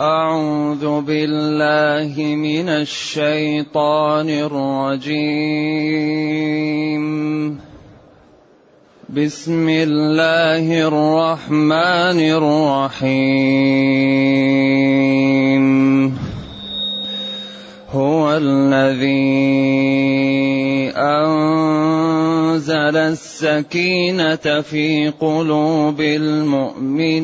أعوذ 0.00 1.00
بالله 1.00 2.34
من 2.34 2.68
الشيطان 2.68 4.30
الرجيم. 4.30 5.20
بسم 9.16 9.68
الله 9.68 10.88
الرحمن 10.88 12.20
الرحيم. 12.32 13.20
هو 17.92 18.36
الذي 18.36 19.20
أنزل 20.96 22.96
السكينة 22.96 24.60
في 24.60 25.12
قلوب 25.20 26.00
المؤمنين. 26.00 27.20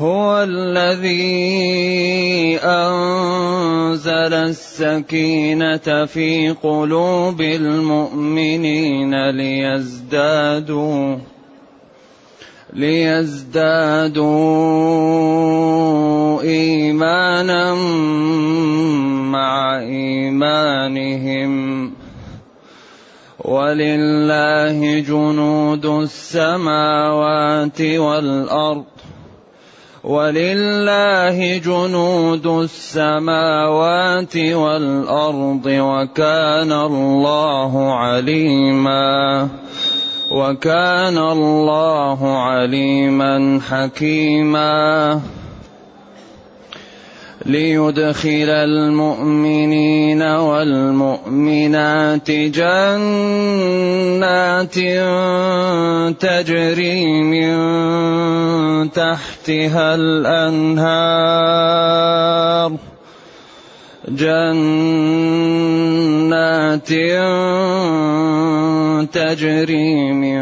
هو 0.00 0.46
الذي 0.48 2.56
أنزل 2.64 4.34
السكينة 4.34 6.06
في 6.06 6.56
قلوب 6.62 7.40
المؤمنين 7.40 9.30
ليزدادوا 9.30 11.16
ليزدادوا 12.72 14.30
إيمانا 16.42 17.74
مع 19.30 19.80
إيمانهم. 19.80 21.50
ولله 23.38 25.00
جنود 25.00 25.86
السماوات 25.86 27.80
والأرض. 27.80 28.84
ولله 30.04 31.58
جنود 31.58 32.46
السماوات 32.46 34.36
والأرض 34.36 35.66
وكان 35.66 36.72
الله 36.72 37.94
عليما 37.94 39.48
وكان 40.32 41.18
الله 41.18 42.38
عليما 42.38 43.60
حكيما 43.70 45.20
ليدخل 47.46 48.50
المؤمنين 48.50 50.22
والمؤمنات 50.22 51.50
جنات 52.30 53.14
تجري 56.20 57.22
من 57.22 57.50
تحتها 58.92 59.94
الأنهار. 59.94 61.30
جنات 64.08 64.50
تجري 69.12 70.12
من 70.12 70.40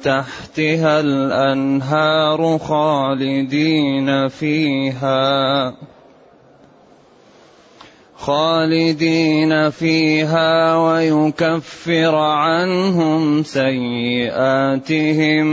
تحتها 0.00 1.00
الأنهار 1.00 2.58
خالدين 2.58 4.28
فيها. 4.28 5.74
خالدين 8.26 9.70
فيها 9.70 10.76
ويكفر 10.76 12.16
عنهم 12.16 13.42
سيئاتهم 13.42 15.46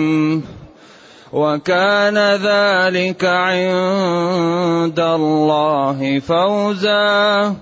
وكان 1.33 2.17
ذلك 2.17 3.25
عند 3.25 4.99
الله 4.99 6.19
فوزا 6.19 7.55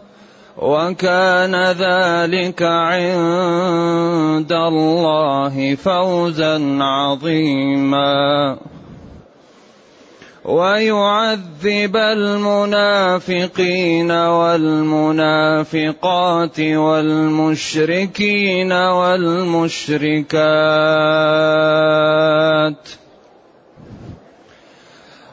وكان 0.58 1.56
ذلك 1.56 2.64
عند 2.64 4.52
الله 4.52 5.76
فوزا 5.76 6.84
عظيما 6.84 8.58
ويعذب 10.46 11.96
المنافقين 11.96 13.32
والمنافقات 14.12 15.40
والمشركين 16.60 17.92
والمشركات 18.72 20.32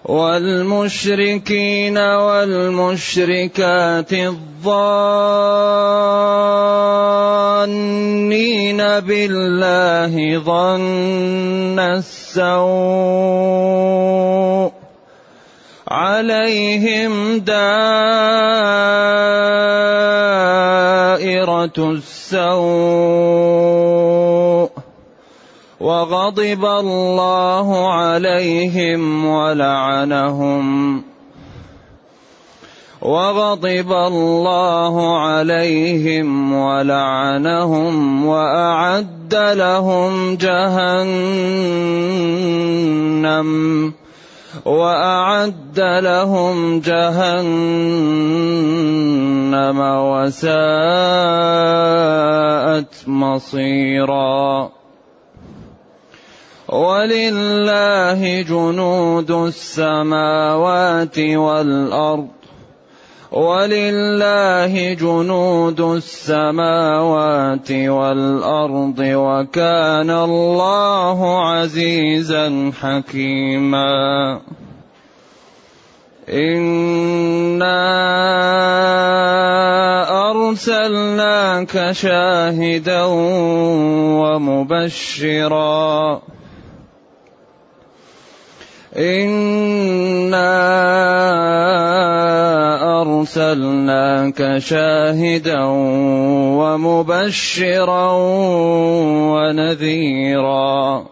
والمشركين 0.04 1.98
والمشركات 1.98 3.32
الظانين 4.12 5.50
بالله 9.00 10.38
ظن 10.38 11.78
السوء 11.78 12.78
عليهم 15.90 17.38
دائرة 17.38 18.18
السوء 21.78 22.48
وغضب 25.80 26.64
الله 26.64 27.92
عليهم 27.92 29.26
ولعنهم 29.26 31.02
وغضب 33.02 33.92
الله 33.92 35.18
عليهم 35.18 36.52
ولعنهم 36.52 38.26
وأعد 38.26 39.34
لهم 39.34 40.36
جهنم 40.36 41.48
وأعد 44.68 45.80
لهم 45.80 46.80
جهنم 46.80 48.18
وساءت 49.80 50.54
مصيرا. 53.06 54.70
ولله 56.68 58.42
جنود 58.42 59.30
السماوات 59.30 61.18
والأرض. 61.18 62.28
ولله 63.32 64.94
جنود 64.94 65.80
السماوات 65.80 67.72
والأرض 67.72 68.98
وكان 68.98 70.10
الله 70.10 71.48
عزيزا 71.48 72.72
حكيما. 72.80 74.40
انا 76.28 77.80
ارسلناك 80.30 81.92
شاهدا 81.92 83.04
ومبشرا 84.20 86.20
انا 88.96 90.52
ارسلناك 93.00 94.58
شاهدا 94.58 95.64
ومبشرا 96.60 98.12
ونذيرا 99.32 101.06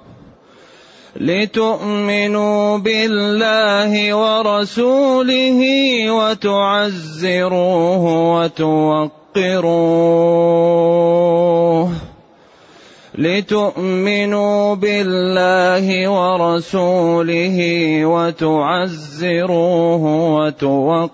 لتؤمنوا 1.21 2.79
بالله 2.79 4.15
ورسوله 4.15 5.61
وتعزروه 6.13 8.05
وتوقروه. 8.35 9.17
لتؤمنوا 13.19 14.75
بالله 14.75 16.11
ورسوله 16.11 17.59
وتعزروه 18.05 20.05
وتوقروه. 20.37 21.11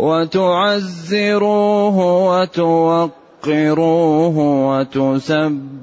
وتعزروه 0.00 1.98
وتوقروه. 2.30 3.23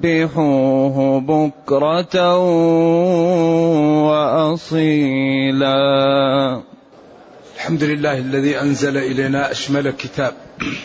وتسبحوه 0.04 1.20
بكرة 1.20 2.36
وأصيلا. 4.08 5.72
الحمد 7.56 7.84
لله 7.84 8.18
الذي 8.18 8.60
أنزل 8.60 8.96
إلينا 8.96 9.50
أشمل 9.50 9.90
كتاب 9.90 10.34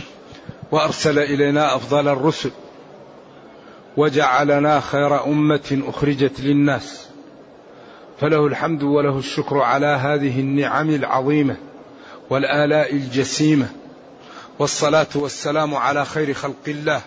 وأرسل 0.72 1.20
إلينا 1.20 1.76
أفضل 1.76 2.08
الرسل 2.08 2.52
وجعلنا 3.98 4.80
خير 4.80 5.26
أمة 5.26 5.82
أخرجت 5.88 6.40
للناس. 6.40 7.08
فله 8.20 8.48
الحمد 8.48 8.84
وله 8.84 9.18
الشكر 9.18 9.58
على 9.60 9.88
هذه 9.88 10.40
النعم 10.40 10.90
العظيمة 10.90 11.56
والآلاء 12.30 12.94
الجسيمة 12.94 13.68
والصلاة 14.60 15.08
والسلام 15.16 15.76
على 15.76 16.06
خير 16.06 16.34
خلق 16.34 16.64
الله 16.68 17.02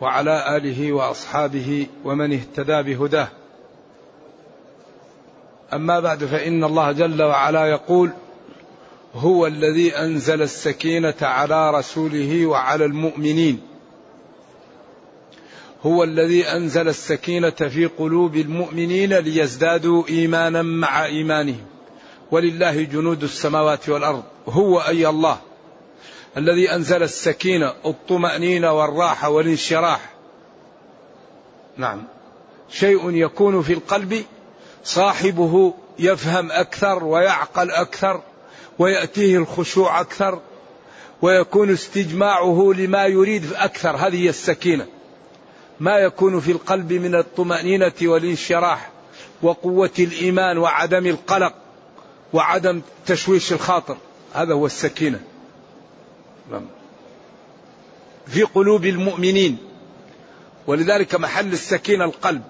وعلى 0.00 0.56
آله 0.56 0.92
وأصحابه 0.92 1.86
ومن 2.04 2.32
اهتدى 2.32 2.82
بهداه. 2.82 3.28
أما 5.72 6.00
بعد 6.00 6.24
فإن 6.24 6.64
الله 6.64 6.92
جل 6.92 7.22
وعلا 7.22 7.66
يقول 7.66 8.10
هو 9.14 9.46
الذي 9.46 9.96
أنزل 9.96 10.42
السكينة 10.42 11.14
على 11.22 11.70
رسوله 11.70 12.46
وعلى 12.46 12.84
المؤمنين. 12.84 13.60
هو 15.82 16.04
الذي 16.04 16.44
أنزل 16.44 16.88
السكينة 16.88 17.50
في 17.50 17.86
قلوب 17.86 18.36
المؤمنين 18.36 19.14
ليزدادوا 19.14 20.08
إيمانا 20.08 20.62
مع 20.62 21.04
إيمانهم. 21.04 21.66
ولله 22.30 22.82
جنود 22.82 23.22
السماوات 23.22 23.88
والأرض. 23.88 24.22
هو 24.48 24.80
أي 24.80 25.08
الله؟ 25.08 25.38
الذي 26.36 26.74
أنزل 26.74 27.02
السكينه 27.02 27.72
الطمأنينة 27.86 28.72
والراحة 28.72 29.28
والانشراح. 29.28 30.10
نعم. 31.76 32.02
شيء 32.70 33.10
يكون 33.10 33.62
في 33.62 33.72
القلب 33.72 34.24
صاحبه 34.84 35.74
يفهم 35.98 36.52
أكثر 36.52 37.04
ويعقل 37.04 37.70
أكثر 37.70 38.20
ويأتيه 38.78 39.36
الخشوع 39.36 40.00
أكثر 40.00 40.40
ويكون 41.22 41.70
استجماعه 41.70 42.72
لما 42.76 43.06
يريد 43.06 43.52
أكثر. 43.52 43.96
هذه 43.96 44.24
هي 44.24 44.28
السكينة. 44.28 44.86
ما 45.80 45.98
يكون 45.98 46.40
في 46.40 46.52
القلب 46.52 46.92
من 46.92 47.14
الطمأنينة 47.14 47.92
والانشراح 48.02 48.90
وقوة 49.42 49.90
الإيمان 49.98 50.58
وعدم 50.58 51.06
القلق 51.06 51.54
وعدم 52.32 52.82
تشويش 53.06 53.52
الخاطر. 53.52 53.96
هذا 54.34 54.54
هو 54.54 54.66
السكينة. 54.66 55.20
في 58.26 58.42
قلوب 58.42 58.84
المؤمنين 58.84 59.58
ولذلك 60.66 61.14
محل 61.14 61.52
السكينة 61.52 62.04
القلب. 62.04 62.42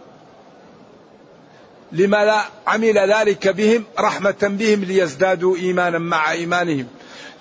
لما 1.93 2.25
لا 2.25 2.45
عمل 2.67 2.99
ذلك 3.13 3.49
بهم 3.49 3.85
رحمة 3.99 4.37
بهم 4.43 4.85
ليزدادوا 4.85 5.57
إيمانا 5.57 5.99
مع 5.99 6.33
إيمانهم. 6.33 6.87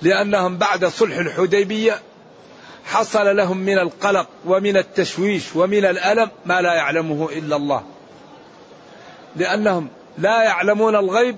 لأنهم 0.01 0.57
بعد 0.57 0.85
صلح 0.85 1.17
الحديبية 1.17 2.01
حصل 2.85 3.35
لهم 3.35 3.57
من 3.57 3.77
القلق 3.79 4.27
ومن 4.45 4.77
التشويش 4.77 5.55
ومن 5.55 5.85
الألم 5.85 6.29
ما 6.45 6.61
لا 6.61 6.73
يعلمه 6.73 7.29
إلا 7.29 7.55
الله. 7.55 7.83
لأنهم 9.35 9.87
لا 10.17 10.43
يعلمون 10.43 10.95
الغيب 10.95 11.37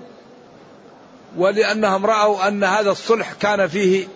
ولأنهم 1.36 2.06
رأوا 2.06 2.48
أن 2.48 2.64
هذا 2.64 2.90
الصلح 2.90 3.32
كان 3.32 3.68
فيه 3.68 4.06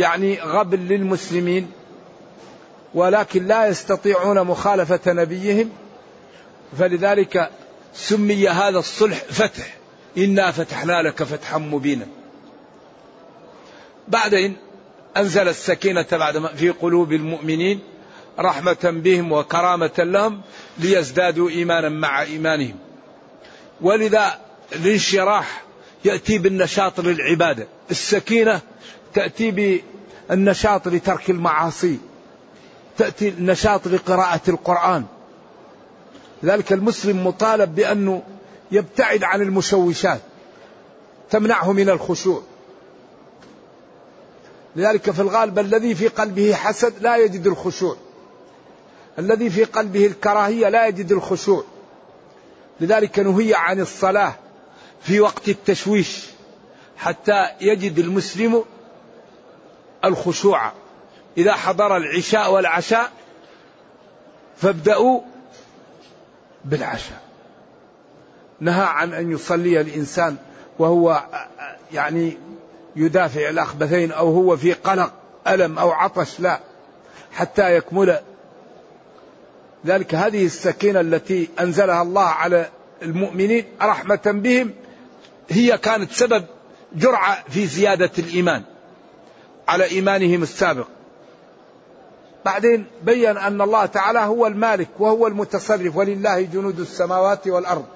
يعني 0.00 0.40
غبن 0.40 0.78
للمسلمين 0.78 1.70
ولكن 2.94 3.46
لا 3.46 3.66
يستطيعون 3.66 4.42
مخالفة 4.42 5.12
نبيهم 5.12 5.70
فلذلك 6.78 7.50
سمي 7.94 8.48
هذا 8.48 8.78
الصلح 8.78 9.16
فتح. 9.16 9.76
إنا 10.18 10.50
فتحنا 10.50 11.02
لك 11.02 11.22
فتحا 11.22 11.58
مبينا. 11.58 12.06
بعدين 14.08 14.56
أنزل 15.16 15.48
السكينة 15.48 16.06
بعد 16.12 16.46
في 16.46 16.70
قلوب 16.70 17.12
المؤمنين 17.12 17.80
رحمة 18.38 18.78
بهم 18.84 19.32
وكرامة 19.32 19.90
لهم 19.98 20.40
ليزدادوا 20.78 21.50
إيمانا 21.50 21.88
مع 21.88 22.22
إيمانهم. 22.22 22.76
ولذا 23.80 24.38
الانشراح 24.72 25.62
يأتي 26.04 26.38
بالنشاط 26.38 27.00
للعبادة. 27.00 27.66
السكينة 27.90 28.60
تأتي 29.14 29.82
بالنشاط 30.30 30.88
لترك 30.88 31.30
المعاصي 31.30 31.98
تأتي 32.98 33.28
النشاط 33.28 33.88
لقراءة 33.88 34.40
القرآن. 34.48 35.04
ذلك 36.44 36.72
المسلم 36.72 37.26
مطالب 37.26 37.74
بأنه 37.74 38.22
يبتعد 38.72 39.24
عن 39.24 39.42
المشوشات 39.42 40.20
تمنعه 41.30 41.72
من 41.72 41.90
الخشوع. 41.90 42.42
لذلك 44.76 45.10
في 45.10 45.20
الغالب 45.20 45.58
الذي 45.58 45.94
في 45.94 46.08
قلبه 46.08 46.54
حسد 46.54 46.94
لا 47.00 47.16
يجد 47.16 47.46
الخشوع. 47.46 47.96
الذي 49.18 49.50
في 49.50 49.64
قلبه 49.64 50.06
الكراهية 50.06 50.68
لا 50.68 50.86
يجد 50.86 51.12
الخشوع. 51.12 51.64
لذلك 52.80 53.18
نهي 53.18 53.54
عن 53.54 53.80
الصلاة 53.80 54.34
في 55.02 55.20
وقت 55.20 55.48
التشويش 55.48 56.26
حتى 56.96 57.48
يجد 57.60 57.98
المسلم 57.98 58.64
الخشوع. 60.04 60.72
إذا 61.38 61.52
حضر 61.52 61.96
العشاء 61.96 62.52
والعشاء 62.52 63.10
فابدأوا 64.56 65.20
بالعشاء. 66.64 67.20
نهى 68.60 68.84
عن 68.84 69.12
أن 69.12 69.32
يصلي 69.32 69.80
الإنسان 69.80 70.36
وهو 70.78 71.24
يعني 71.92 72.38
يدافع 72.96 73.48
الأخبثين 73.48 74.12
أو 74.12 74.32
هو 74.32 74.56
في 74.56 74.72
قلق 74.72 75.12
ألم 75.48 75.78
أو 75.78 75.90
عطش 75.90 76.40
لا 76.40 76.60
حتى 77.32 77.76
يكمل. 77.76 78.20
ذلك 79.86 80.14
هذه 80.14 80.46
السكينة 80.46 81.00
التي 81.00 81.48
أنزلها 81.60 82.02
الله 82.02 82.24
على 82.24 82.68
المؤمنين 83.02 83.64
رحمة 83.82 84.20
بهم 84.26 84.72
هي 85.50 85.78
كانت 85.78 86.12
سبب 86.12 86.44
جرعة 86.94 87.44
في 87.48 87.66
زيادة 87.66 88.10
الإيمان. 88.18 88.62
على 89.68 89.84
إيمانهم 89.84 90.42
السابق. 90.42 90.86
بعدين 92.44 92.86
بين 93.02 93.36
أن 93.36 93.60
الله 93.60 93.86
تعالى 93.86 94.18
هو 94.18 94.46
المالك 94.46 94.88
وهو 94.98 95.26
المتصرف 95.26 95.96
ولله 95.96 96.40
جنود 96.40 96.80
السماوات 96.80 97.46
والأرض. 97.46 97.86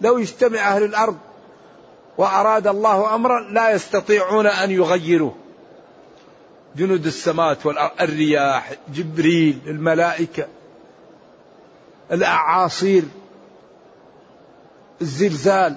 لو 0.00 0.18
يجتمع 0.18 0.58
أهل 0.58 0.84
الأرض 0.84 1.16
وأراد 2.18 2.66
الله 2.66 3.14
أمرا 3.14 3.40
لا 3.40 3.70
يستطيعون 3.70 4.46
أن 4.46 4.70
يغيروه. 4.70 5.34
جنود 6.76 7.06
السماوات 7.06 7.66
والأرض 7.66 7.90
الرياح 8.00 8.72
جبريل 8.94 9.58
الملائكة 9.66 10.46
الأعاصير 12.12 13.04
الزلزال 15.02 15.76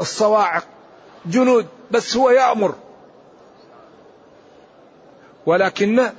الصواعق 0.00 0.64
جنود. 1.26 1.66
بس 1.90 2.16
هو 2.16 2.30
يأمر. 2.30 2.74
ولكن 5.46 6.10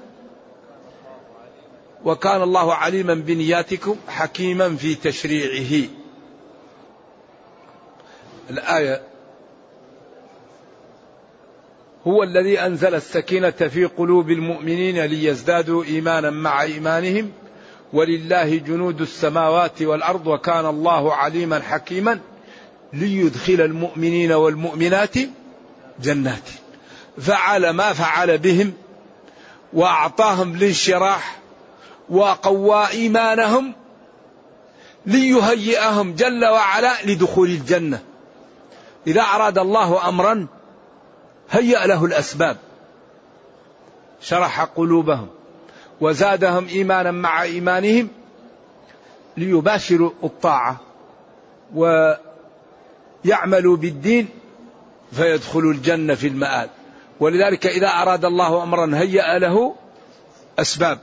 وكان 2.05 2.41
الله 2.41 2.73
عليما 2.73 3.13
بنياتكم 3.13 3.95
حكيما 4.07 4.75
في 4.75 4.95
تشريعه. 4.95 5.89
الآية 8.49 9.01
هو 12.07 12.23
الذي 12.23 12.59
أنزل 12.59 12.95
السكينة 12.95 13.49
في 13.49 13.85
قلوب 13.85 14.29
المؤمنين 14.29 15.05
ليزدادوا 15.05 15.83
إيمانا 15.83 16.29
مع 16.29 16.61
إيمانهم 16.61 17.31
ولله 17.93 18.55
جنود 18.55 19.01
السماوات 19.01 19.81
والأرض 19.81 20.27
وكان 20.27 20.65
الله 20.65 21.13
عليما 21.13 21.59
حكيما 21.59 22.19
ليدخل 22.93 23.61
المؤمنين 23.61 24.31
والمؤمنات 24.31 25.15
جنات. 26.01 26.49
فعل 27.21 27.69
ما 27.69 27.93
فعل 27.93 28.37
بهم 28.37 28.73
وأعطاهم 29.73 30.55
الانشراح 30.55 31.39
وقوى 32.09 32.87
إيمانهم 32.87 33.73
ليهيئهم 35.05 36.15
جل 36.15 36.45
وعلا 36.45 36.93
لدخول 37.05 37.49
الجنة. 37.49 38.03
إذا 39.07 39.21
أراد 39.21 39.57
الله 39.57 40.09
امرا 40.09 40.47
هيأ 41.51 41.87
له 41.87 42.05
الأسباب. 42.05 42.57
شرح 44.21 44.63
قلوبهم 44.63 45.27
وزادهم 46.01 46.67
ايمانا 46.67 47.11
مع 47.11 47.43
إيمانهم 47.43 48.09
ليباشروا 49.37 50.11
الطاعة 50.23 50.79
ويعملوا 51.75 53.77
بالدين 53.77 54.27
فيدخلوا 55.11 55.73
الجنة 55.73 56.15
في 56.15 56.27
المآل. 56.27 56.69
ولذلك 57.19 57.67
إذا 57.67 57.87
أراد 57.87 58.25
الله 58.25 58.63
أمرا 58.63 58.97
هيأ 58.97 59.39
له 59.39 59.75
أسباب. 60.59 60.99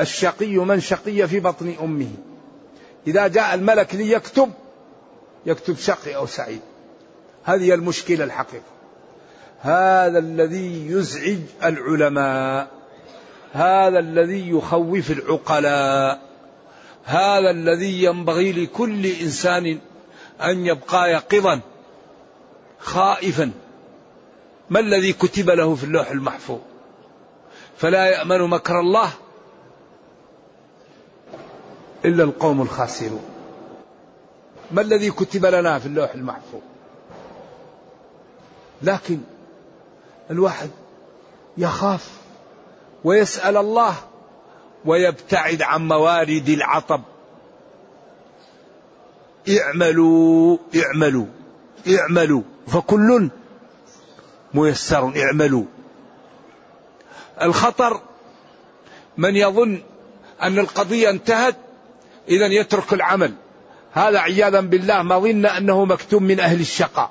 الشقي 0.00 0.56
من 0.56 0.80
شقي 0.80 1.28
في 1.28 1.40
بطن 1.40 1.74
أمه. 1.82 2.10
إذا 3.06 3.26
جاء 3.26 3.54
الملك 3.54 3.94
ليكتب 3.94 4.52
يكتب 5.46 5.76
شقي 5.76 6.16
أو 6.16 6.26
سعيد. 6.26 6.60
هذه 7.44 7.74
المشكلة 7.74 8.24
الحقيقة. 8.24 8.76
هذا 9.60 10.18
الذي 10.18 10.86
يزعج 10.86 11.38
العلماء. 11.64 12.68
هذا 13.52 13.98
الذي 13.98 14.50
يخوف 14.50 15.10
العقلاء. 15.10 16.20
هذا 17.04 17.50
الذي 17.50 18.04
ينبغي 18.04 18.52
لكل 18.52 19.06
إنسان 19.06 19.78
أن 20.42 20.66
يبقى 20.66 21.12
يقظا. 21.12 21.60
خائفا. 22.78 23.52
ما 24.70 24.80
الذي 24.80 25.12
كتب 25.12 25.50
له 25.50 25.74
في 25.74 25.84
اللوح 25.84 26.10
المحفوظ؟ 26.10 26.60
فلا 27.76 28.06
يأمن 28.06 28.40
مكر 28.40 28.80
الله 28.80 29.10
إلا 32.04 32.24
القوم 32.24 32.62
الخاسرون. 32.62 33.24
ما 34.70 34.80
الذي 34.82 35.10
كتب 35.10 35.46
لنا 35.46 35.78
في 35.78 35.86
اللوح 35.86 36.14
المحفوظ؟ 36.14 36.60
لكن 38.82 39.18
الواحد 40.30 40.70
يخاف 41.58 42.10
ويسأل 43.04 43.56
الله 43.56 43.94
ويبتعد 44.84 45.62
عن 45.62 45.88
موارد 45.88 46.48
العطب. 46.48 47.02
اعملوا 49.48 50.58
اعملوا 50.76 51.26
اعملوا. 51.88 52.42
فكل 52.66 53.30
ميسر 54.54 55.12
اعملوا. 55.22 55.64
الخطر 57.42 58.00
من 59.16 59.36
يظن 59.36 59.82
أن 60.42 60.58
القضية 60.58 61.10
انتهت 61.10 61.56
اذا 62.28 62.46
يترك 62.46 62.92
العمل. 62.92 63.32
هذا 63.92 64.18
عياذا 64.18 64.60
بالله 64.60 65.02
مظن 65.02 65.46
أنه 65.46 65.84
مكتوم 65.84 66.22
من 66.22 66.40
أهل 66.40 66.60
الشقاء. 66.60 67.10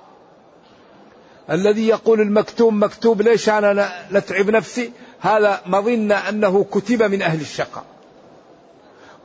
الذي 1.50 1.88
يقول 1.88 2.22
المكتوم 2.22 2.84
مكتوب 2.84 3.22
ليش 3.22 3.50
أنا 3.50 4.06
نتعب 4.12 4.50
نفسي؟ 4.50 4.92
هذا 5.20 5.62
مظن 5.66 6.12
أنه 6.12 6.64
كتب 6.72 7.04
من 7.04 7.22
أهل 7.22 7.42
الشقاء. 7.42 7.84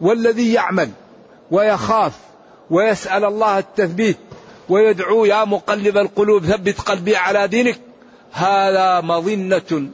والذي 0.01 0.53
يعمل 0.53 0.91
ويخاف 1.51 2.13
ويسأل 2.71 3.25
الله 3.25 3.59
التثبيت 3.59 4.17
ويدعو 4.71 5.25
يا 5.25 5.45
مقلب 5.45 5.99
القلوب 5.99 6.45
ثبت 6.45 6.81
قلبي 6.81 7.17
على 7.17 7.49
دينك. 7.49 7.81
هذا 8.33 9.01
مظنة 9.01 9.89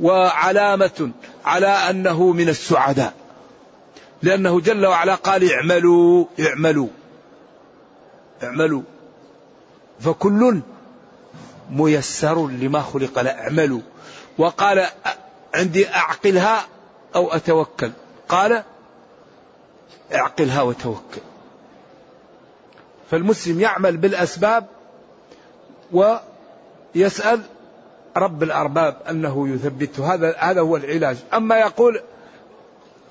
وعلامة 0.00 1.10
على 1.44 1.66
أنه 1.66 2.32
من 2.32 2.48
السعداء. 2.48 3.14
لأنه 4.22 4.60
جل 4.60 4.86
وعلا 4.86 5.14
قال 5.14 5.52
اعملوا 5.52 6.24
اعملوا 6.40 6.88
اعملوا. 8.42 8.82
فكل 10.00 10.60
ميسر 11.70 12.46
لما 12.46 12.80
خلق. 12.80 13.20
له 13.20 13.30
اعملوا. 13.30 13.80
وقال 14.38 14.86
عندي 15.54 15.88
أعقلها 15.88 16.66
أو 17.14 17.32
أتوكل. 17.32 17.90
قال 18.28 18.62
اعقلها 20.14 20.62
وتوكل. 20.62 21.20
فالمسلم 23.10 23.60
يعمل 23.60 23.96
بالأسباب 23.96 24.66
ويسأل 25.92 27.42
رب 28.16 28.42
الأرباب 28.42 28.96
أنه 29.10 29.48
يثبته 29.48 30.14
هذا 30.14 30.36
هذا 30.38 30.60
هو 30.60 30.76
العلاج. 30.76 31.16
أما 31.34 31.56
يقول 31.56 32.00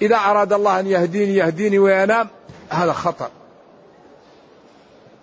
إذا 0.01 0.15
أراد 0.15 0.53
الله 0.53 0.79
أن 0.79 0.87
يهديني 0.87 1.35
يهديني 1.35 1.79
وينام 1.79 2.27
هذا 2.69 2.93
خطأ. 2.93 3.29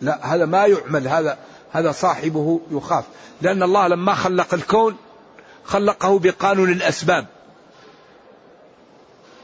لا 0.01 0.35
هذا 0.35 0.47
ما 0.47 0.67
يعمل. 0.67 1.09
هذا 1.09 1.39
هذا 1.73 1.93
صاحبه 1.93 2.61
يخاف. 2.71 3.05
لأن 3.43 3.63
الله 3.63 3.89
لما 3.89 4.15
خلق 4.15 4.55
الكون 4.55 4.97
خلقه 5.65 6.19
بقانون 6.19 6.73
الأسباب. 6.73 7.27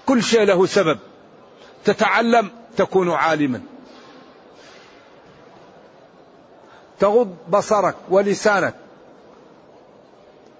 كل 0.06 0.22
شيء 0.22 0.44
له 0.44 0.66
سبب. 0.66 0.98
تتعلم 1.84 2.50
تكون 2.76 3.10
عالما. 3.10 3.60
تغض 7.00 7.36
بصرك 7.48 7.94
ولسانك 8.10 8.74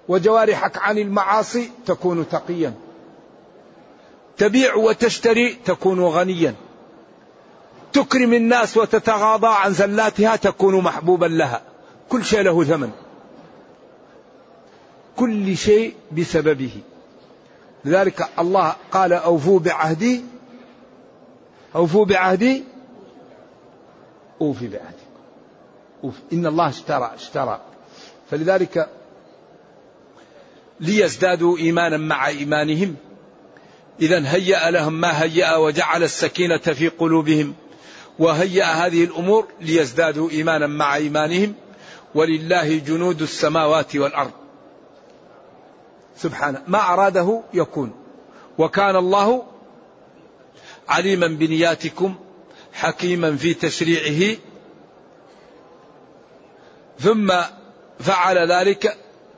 وجوارحك 0.09 0.79
عن 0.79 0.99
المعاصي 0.99 1.71
تكون 1.87 2.29
تقيا. 2.29 2.75
تبيع 4.37 4.75
وتشتري 4.75 5.55
تكون 5.65 6.01
غنيا. 6.01 6.55
تكرم 7.93 8.35
الناس 8.35 8.77
وتتغاضى 8.77 9.49
عن 9.49 9.73
زلاتها 9.73 10.37
تكون 10.37 10.83
محبوبا 10.83 11.27
لها. 11.27 11.63
كل 12.09 12.25
شيء 12.25 12.41
له 12.41 12.65
ثمن. 12.65 12.91
كل 15.17 15.57
شيء 15.57 15.95
بسببه. 16.13 16.81
لذلك 17.85 18.29
الله 18.39 18.77
قال 18.93 19.13
أوفوا 19.13 19.61
بعهدي. 19.61 20.25
أوفوا 21.75 22.05
بعهدي. 22.05 22.65
أوفي 24.41 24.69
بعهدي. 24.69 25.08
إن 26.33 26.47
الله 26.47 26.69
اشترى 26.69 27.13
اشترى. 27.15 27.61
فلذلك 28.31 28.89
ليزدادوا 30.81 31.59
إيمانا 31.59 31.97
مع 31.97 32.29
إيمانهم. 32.29 32.97
إذا 34.01 34.35
هيأ 34.35 34.71
لهم 34.71 35.01
ما 35.01 35.23
هيأ 35.23 35.57
وجعل 35.57 36.03
السكينة 36.03 36.59
في 36.59 36.89
قلوبهم. 36.89 37.55
وهيأ 38.19 38.65
هذه 38.65 39.05
الأمور 39.05 39.49
ليزدادوا 39.61 40.31
إيمانا 40.31 40.67
مع 40.67 40.97
إيمانهم. 40.97 41.55
ولله 42.15 42.79
جنود 42.79 43.23
السماوات 43.23 43.97
والأرض. 43.97 44.31
سبحانه 46.17 46.63
ما 46.67 46.93
أراده 46.93 47.43
يكون. 47.55 47.93
وكان 48.59 48.97
الله 48.97 49.45
عليما 50.89 51.27
بنياتكم 51.27 52.15
حكيما 52.73 53.37
في 53.37 53.55
تشريعه 53.55 54.37
ثم 57.01 57.33
فعل 58.01 58.53
ذلك 58.53 58.97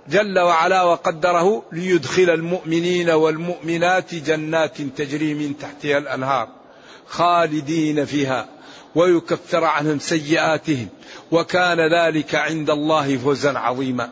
جل 0.09 0.39
وعلا 0.39 0.83
وقدره 0.83 1.63
ليدخل 1.73 2.31
المؤمنين 2.31 3.11
والمؤمنات 3.11 4.15
جنات 4.15 4.83
تجري 4.83 5.35
من 5.35 5.59
تحتها 5.59 5.99
الأنهار 5.99 6.49
خالدين 7.07 8.05
فيها 8.05 8.49
ويكفر 8.95 9.65
عنهم 9.65 9.99
سيئاتهم 9.99 10.89
وكان 11.31 11.95
ذلك 11.95 12.35
عند 12.35 12.71
الله 12.71 13.17
فوزا 13.17 13.59
عظيما. 13.59 14.11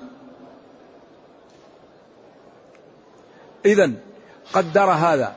إذا 3.67 3.93
قدر 4.53 4.91
هذا 4.91 5.35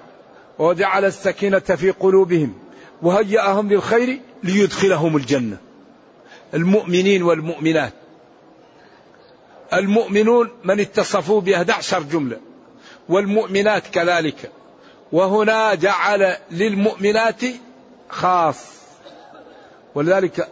وجعل 0.59 1.05
السكينة 1.05 1.59
في 1.59 1.91
قلوبهم 1.91 2.53
وهيأهم 3.01 3.69
للخير 3.69 4.21
ليدخلهم 4.43 5.17
الجنة. 5.17 5.57
المؤمنين 6.53 7.23
والمؤمنات. 7.23 7.93
المؤمنون 9.73 10.49
من 10.63 10.79
اتصفوا 10.79 11.41
ب 11.41 11.49
11 11.49 12.03
جملة 12.03 12.37
والمؤمنات 13.09 13.87
كذلك. 13.87 14.51
وهنا 15.11 15.75
جعل 15.75 16.35
للمؤمنات 16.51 17.41
خاص. 18.09 18.65
ولذلك 19.95 20.47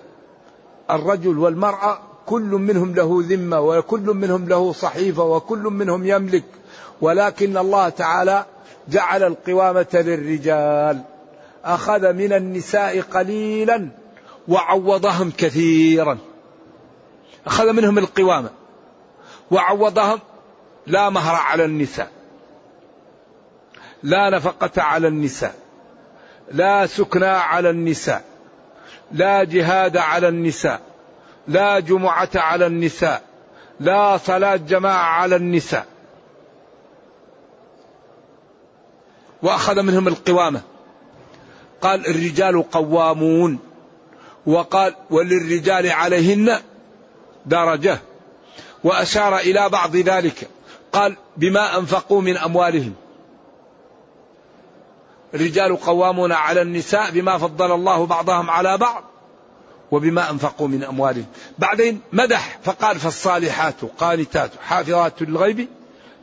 الرجل 0.91 1.37
والمرأة 1.37 1.99
كل 2.25 2.41
منهم 2.41 2.95
له 2.95 3.23
ذمة 3.27 3.59
وكل 3.59 4.01
منهم 4.01 4.49
له 4.49 4.73
صحيفة 4.73 5.23
وكل 5.23 5.59
منهم 5.59 6.05
يملك. 6.05 6.43
ولكن 7.01 7.57
الله 7.57 7.89
تعالى 7.89 8.45
جعل 8.89 9.23
القوامة 9.23 9.87
للرجال. 9.93 11.01
أخذ 11.65 12.13
من 12.13 12.33
النساء 12.33 13.01
قليلا 13.01 13.89
وعوضهم 14.47 15.31
كثيرا. 15.37 16.17
أخذ 17.47 17.73
منهم 17.73 17.97
القوامة. 17.97 18.58
وعوضهم 19.51 20.19
لا 20.87 21.09
مهر 21.09 21.35
على 21.35 21.65
النساء 21.65 22.11
لا 24.03 24.29
نفقة 24.29 24.81
على 24.81 25.07
النساء 25.07 25.55
لا 26.51 26.85
سكنى 26.85 27.25
على 27.25 27.69
النساء 27.69 28.23
لا 29.11 29.43
جهاد 29.43 29.97
على 29.97 30.27
النساء 30.27 30.81
لا 31.47 31.79
جمعة 31.79 32.29
على 32.35 32.65
النساء 32.65 33.29
لا 33.79 34.17
صلاة 34.17 34.55
جماعة 34.55 35.03
على 35.03 35.35
النساء. 35.35 35.85
وأخذ 39.41 39.81
منهم 39.81 40.07
القوامة. 40.07 40.61
قال 41.81 42.07
الرجال 42.07 42.69
قوامون. 42.71 43.59
وقال 44.45 44.95
وللرجال 45.09 45.91
عليهن 45.91 46.59
درجة. 47.45 47.99
وأشار 48.83 49.37
إلى 49.37 49.69
بعض 49.69 49.95
ذلك. 49.95 50.49
قال 50.93 51.17
بما 51.37 51.77
أنفقوا 51.77 52.21
من 52.21 52.37
أموالهم. 52.37 52.93
الرجال 55.33 55.77
قوامون 55.77 56.31
على 56.31 56.61
النساء 56.61 57.11
بما 57.11 57.37
فضل 57.37 57.71
الله 57.71 58.05
بعضهم 58.05 58.49
على 58.49 58.77
بعض 58.77 59.03
وبما 59.91 60.29
أنفقوا 60.29 60.67
من 60.67 60.83
أموالهم. 60.83 61.25
بعدين 61.57 62.01
مدح 62.13 62.59
فقال 62.63 62.99
فالصالحات 62.99 63.75
قانتات 63.99 64.51
حافظات 64.61 65.21
للغيب 65.21 65.67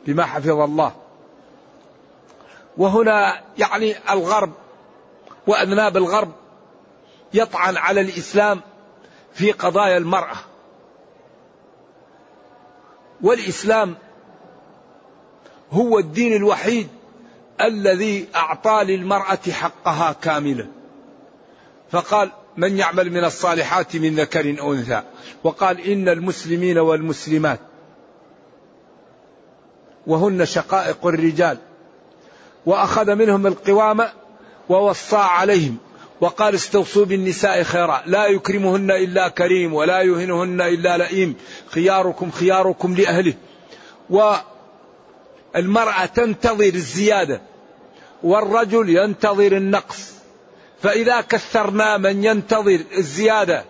بما 0.07 0.25
حفظ 0.25 0.49
الله. 0.49 0.91
وهنا 2.77 3.41
يعني 3.57 3.95
الغرب 4.09 4.51
وأذناب 5.47 5.97
الغرب 5.97 6.31
يطعن 7.33 7.77
على 7.77 8.01
الإسلام 8.01 8.61
في 9.33 9.51
قضايا 9.51 9.97
المرأة. 9.97 10.35
والإسلام 13.21 13.95
هو 15.71 15.99
الدين 15.99 16.33
الوحيد 16.33 16.87
الذي 17.61 18.27
أعطى 18.35 18.83
للمرأة 18.83 19.51
حقها 19.51 20.15
كاملا. 20.21 20.67
فقال 21.91 22.31
من 22.57 22.77
يعمل 22.77 23.11
من 23.11 23.23
الصالحات 23.23 23.95
من 23.95 24.15
ذكر 24.15 24.59
أو 24.59 24.73
أنثى؟ 24.73 25.03
وقال 25.43 25.81
إن 25.91 26.09
المسلمين 26.09 26.77
والمسلمات. 26.77 27.59
وهن 30.07 30.45
شقائق 30.45 31.07
الرجال. 31.07 31.57
وأخذ 32.65 33.15
منهم 33.15 33.47
القوامة 33.47 34.09
ووصى 34.69 35.17
عليهم. 35.17 35.77
وقال 36.21 36.55
استوصوا 36.55 37.05
بالنساء 37.05 37.63
خيرا. 37.63 38.01
لا 38.05 38.27
يكرمهن 38.27 38.91
إلا 38.91 39.27
كريم 39.27 39.73
ولا 39.73 40.01
يهنهن 40.01 40.61
إلا 40.61 40.97
لئيم. 40.97 41.35
خياركم 41.69 42.31
خياركم 42.31 42.95
لأهله. 42.95 43.33
والمرأة 44.09 46.05
تنتظر 46.05 46.73
الزيادة 46.73 47.41
والرجل 48.23 48.89
ينتظر 48.89 49.51
النقص. 49.57 50.11
فإذا 50.81 51.21
كثرنا 51.21 51.97
من 51.97 52.23
ينتظر 52.23 52.79
الزيادة 52.97 53.65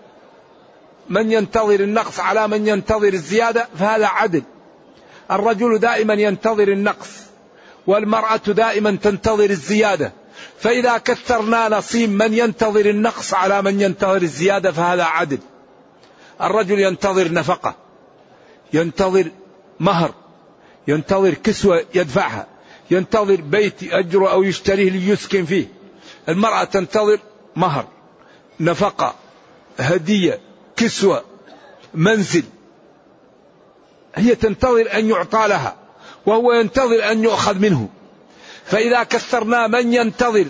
من 1.10 1.32
ينتظر 1.32 1.80
النقص 1.80 2.20
على 2.20 2.48
من 2.48 2.68
ينتظر 2.68 3.14
الزيادة 3.14 3.68
فهذا 3.80 4.06
عدل. 4.06 4.44
الرجل 5.32 5.80
دائما 5.80 6.14
ينتظر 6.14 6.68
النقص 6.68 7.10
والمرأة 7.88 8.42
دائما 8.48 8.98
تنتظر 9.04 9.50
الزيادة. 9.50 10.12
فإذا 10.60 10.98
كثرنا 10.98 11.70
نصيب 11.70 12.10
من 12.10 12.34
ينتظر 12.34 12.86
النقص 12.86 13.34
على 13.34 13.62
من 13.62 13.82
ينتظر 13.82 14.22
الزيادة 14.22 14.72
فهذا 14.72 15.04
عدل. 15.04 15.40
الرجل 16.42 16.80
ينتظر 16.80 17.34
نفقة 17.34 17.76
ينتظر 18.74 19.32
مهر 19.80 20.14
ينتظر 20.88 21.34
كسوة 21.34 21.86
يدفعها 21.96 22.48
ينتظر 22.92 23.36
بيت 23.36 23.84
يأجره 23.84 24.32
أو 24.32 24.44
يشتريه 24.44 24.90
ليسكن 24.90 25.46
فيه. 25.46 25.68
المرأة 26.30 26.64
تنتظر 26.64 27.20
مهر 27.56 27.88
نفقة 28.60 29.16
هدية 29.80 30.40
كسوة 30.76 31.24
منزل. 31.94 32.44
هي 34.16 34.36
تنتظر 34.36 34.94
أن 34.94 35.10
يعطى 35.10 35.48
لها 35.48 35.76
وهو 36.26 36.54
ينتظر 36.54 37.12
أن 37.12 37.24
يؤخذ 37.24 37.60
منه. 37.60 37.90
فإذا 38.68 39.04
كثرنا 39.04 39.68
من 39.68 39.94
ينتظر 39.94 40.46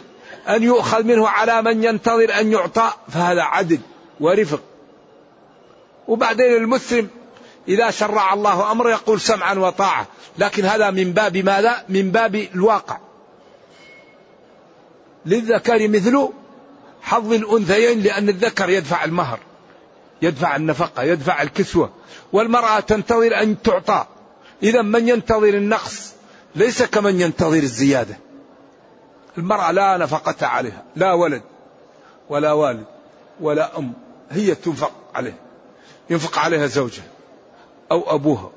أن 0.49 0.63
يؤخذ 0.63 1.03
منه 1.03 1.27
على 1.27 1.61
من 1.61 1.83
ينتظر 1.83 2.39
أن 2.39 2.51
يعطى 2.51 2.93
فهذا 3.09 3.41
عدل 3.41 3.79
ورفق. 4.19 4.61
وبعدين 6.07 6.55
المسلم 6.55 7.09
إذا 7.67 7.91
شرع 7.91 8.33
الله 8.33 8.71
أمر 8.71 8.89
يقول 8.89 9.21
سمعا 9.21 9.53
وطاعة. 9.53 10.07
لكن 10.37 10.65
هذا 10.65 10.91
من 10.91 11.13
باب 11.13 11.37
ماذا؟ 11.37 11.83
من 11.89 12.11
باب 12.11 12.35
الواقع. 12.35 12.97
للذكر 15.25 15.87
مثل 15.87 16.29
حظ 17.01 17.33
الأنثيين 17.33 18.01
لأن 18.01 18.29
الذكر 18.29 18.69
يدفع 18.69 19.03
المهر 19.03 19.39
يدفع 20.21 20.55
النفقة 20.55 21.03
يدفع 21.03 21.41
الكسوة. 21.41 21.91
والمرأة 22.33 22.79
تنتظر 22.79 23.41
أن 23.41 23.61
تعطى. 23.61 24.05
إذا 24.63 24.81
من 24.81 25.07
ينتظر 25.07 25.49
النقص؟ 25.49 26.16
ليس 26.57 26.83
كمن 26.83 27.21
ينتظر 27.21 27.63
الزيادة. 27.63 28.17
المرأة 29.37 29.71
لا 29.71 29.97
نفقة 29.97 30.47
عليها 30.47 30.83
لا 30.95 31.13
ولد 31.13 31.41
ولا 32.29 32.51
والد 32.51 32.85
ولا 33.41 33.77
أم 33.77 33.93
هي 34.29 34.55
تنفق 34.55 34.91
عليها 35.15 35.37
ينفق 36.09 36.39
عليها 36.39 36.67
زوجها 36.67 37.05
أو 37.91 38.15
أبوها 38.15 38.51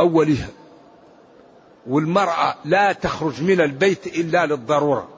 أو 0.00 0.18
وليها 0.18 0.48
والمرأة 1.86 2.54
لا 2.64 2.92
تخرج 2.92 3.42
من 3.42 3.60
البيت 3.60 4.06
إلا 4.06 4.46
للضرورة. 4.46 5.08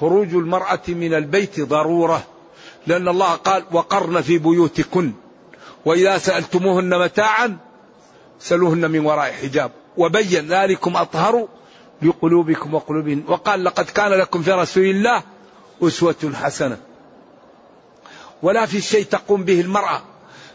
خروج 0.00 0.34
المرأة 0.34 0.82
من 0.88 1.14
البيت 1.14 1.60
ضرورة 1.60 2.22
لأن 2.86 3.08
الله 3.08 3.34
قال 3.34 3.64
وقرن 3.72 4.20
في 4.20 4.38
بيوتكن 4.38 5.12
وإذا 5.84 6.18
سألتموهن 6.18 6.98
متاعا 6.98 7.56
سلوهن 8.40 8.90
من 8.90 9.06
وراء 9.06 9.32
حجاب. 9.32 9.70
وبين 9.96 10.46
ذلكم 10.48 10.96
أطهر 10.96 11.48
لقلوبكم 12.02 12.74
وقلوبهن 12.74 13.24
وقال 13.28 13.64
لقد 13.64 13.84
كان 13.84 14.10
لكم 14.10 14.42
في 14.42 14.52
رسول 14.52 14.84
الله 14.84 15.22
أسوة 15.82 16.32
حسنة. 16.34 16.78
ولا 18.42 18.66
في 18.66 18.80
شيء 18.80 19.04
تقوم 19.04 19.44
به 19.44 19.60
المرأة 19.60 20.02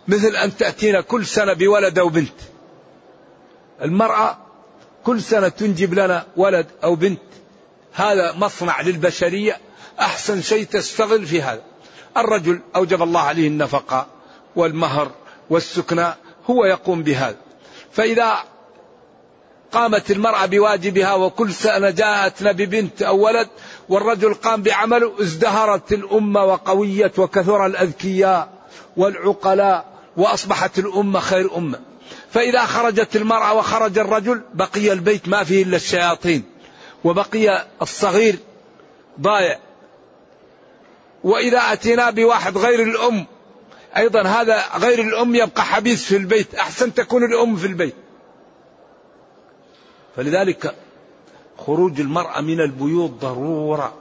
مثل 0.07 0.35
أن 0.35 0.57
تأتينا 0.57 1.01
كل 1.01 1.25
سنة 1.25 1.53
بولد 1.53 1.99
أو 1.99 2.09
بنت. 2.09 2.33
المرأة 3.81 4.37
كل 5.03 5.21
سنة 5.21 5.47
تنجب 5.47 5.93
لنا 5.93 6.25
ولد 6.37 6.67
أو 6.83 6.95
بنت. 6.95 7.21
هذا 7.93 8.33
مصنع 8.33 8.81
للبشرية. 8.81 9.57
أحسن 9.99 10.41
شيء 10.41 10.65
تستغل 10.65 11.25
في 11.25 11.41
هذا. 11.41 11.61
الرجل 12.17 12.61
أوجب 12.75 13.03
الله 13.03 13.21
عليه 13.21 13.47
النفقة 13.47 14.07
والمهر 14.55 15.11
والسكنى 15.49 16.13
هو 16.49 16.65
يقوم 16.65 17.03
بهذا. 17.03 17.37
فإذا 17.91 18.43
قامت 19.71 20.11
المرأة 20.11 20.45
بواجبها 20.45 21.13
وكل 21.13 21.53
سنة 21.53 21.89
جاءتنا 21.89 22.51
ببنت 22.51 23.01
أو 23.01 23.25
ولد 23.25 23.47
والرجل 23.89 24.33
قام 24.33 24.61
بعمله 24.61 25.13
ازدهرت 25.21 25.93
الأمة 25.93 26.45
وقويت 26.45 27.19
وكثر 27.19 27.65
الأذكياء 27.65 28.49
والعقلاء 28.97 29.85
وأصبحت 30.17 30.79
الأمة 30.79 31.19
خير 31.19 31.57
أمة. 31.57 31.79
فإذا 32.31 32.65
خرجت 32.65 33.15
المرأة 33.15 33.53
وخرج 33.53 33.97
الرجل 33.97 34.41
بقي 34.53 34.93
البيت 34.93 35.27
ما 35.27 35.43
فيه 35.43 35.63
إلا 35.63 35.75
الشياطين 35.75 36.43
وبقي 37.03 37.65
الصغير 37.81 38.35
ضايع. 39.21 39.59
وإذا 41.23 41.59
أتينا 41.59 42.09
بواحد 42.09 42.57
غير 42.57 42.83
الأم 42.83 43.25
أيضا 43.97 44.21
هذا 44.21 44.63
غير 44.77 44.99
الأم 45.01 45.35
يبقى 45.35 45.63
حبيس 45.63 46.05
في 46.05 46.17
البيت 46.17 46.55
أحسن 46.55 46.93
تكون 46.93 47.23
الأم 47.23 47.55
في 47.55 47.67
البيت. 47.67 47.95
فلذلك 50.19 50.75
خروج 51.57 51.99
المرأة 51.99 52.41
من 52.41 52.61
البيوت 52.61 53.11
ضرورة 53.11 53.93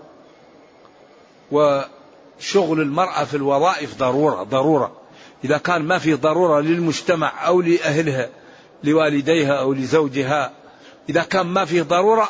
وشغل 1.53 2.81
المرأة 2.81 3.25
في 3.25 3.37
الوظائف 3.37 3.99
ضرورة 3.99 4.43
ضرورة. 4.43 5.01
إذا 5.45 5.59
كان 5.59 5.83
ما 5.83 5.99
في 5.99 6.15
ضرورة 6.15 6.61
للمجتمع 6.61 7.47
أو 7.47 7.61
لأهلها 7.61 8.31
لوالديها 8.85 9.53
أو 9.53 9.73
لزوجها 9.73 10.53
إذا 11.09 11.23
كان 11.23 11.47
ما 11.47 11.65
في 11.65 11.81
ضرورة 11.81 12.29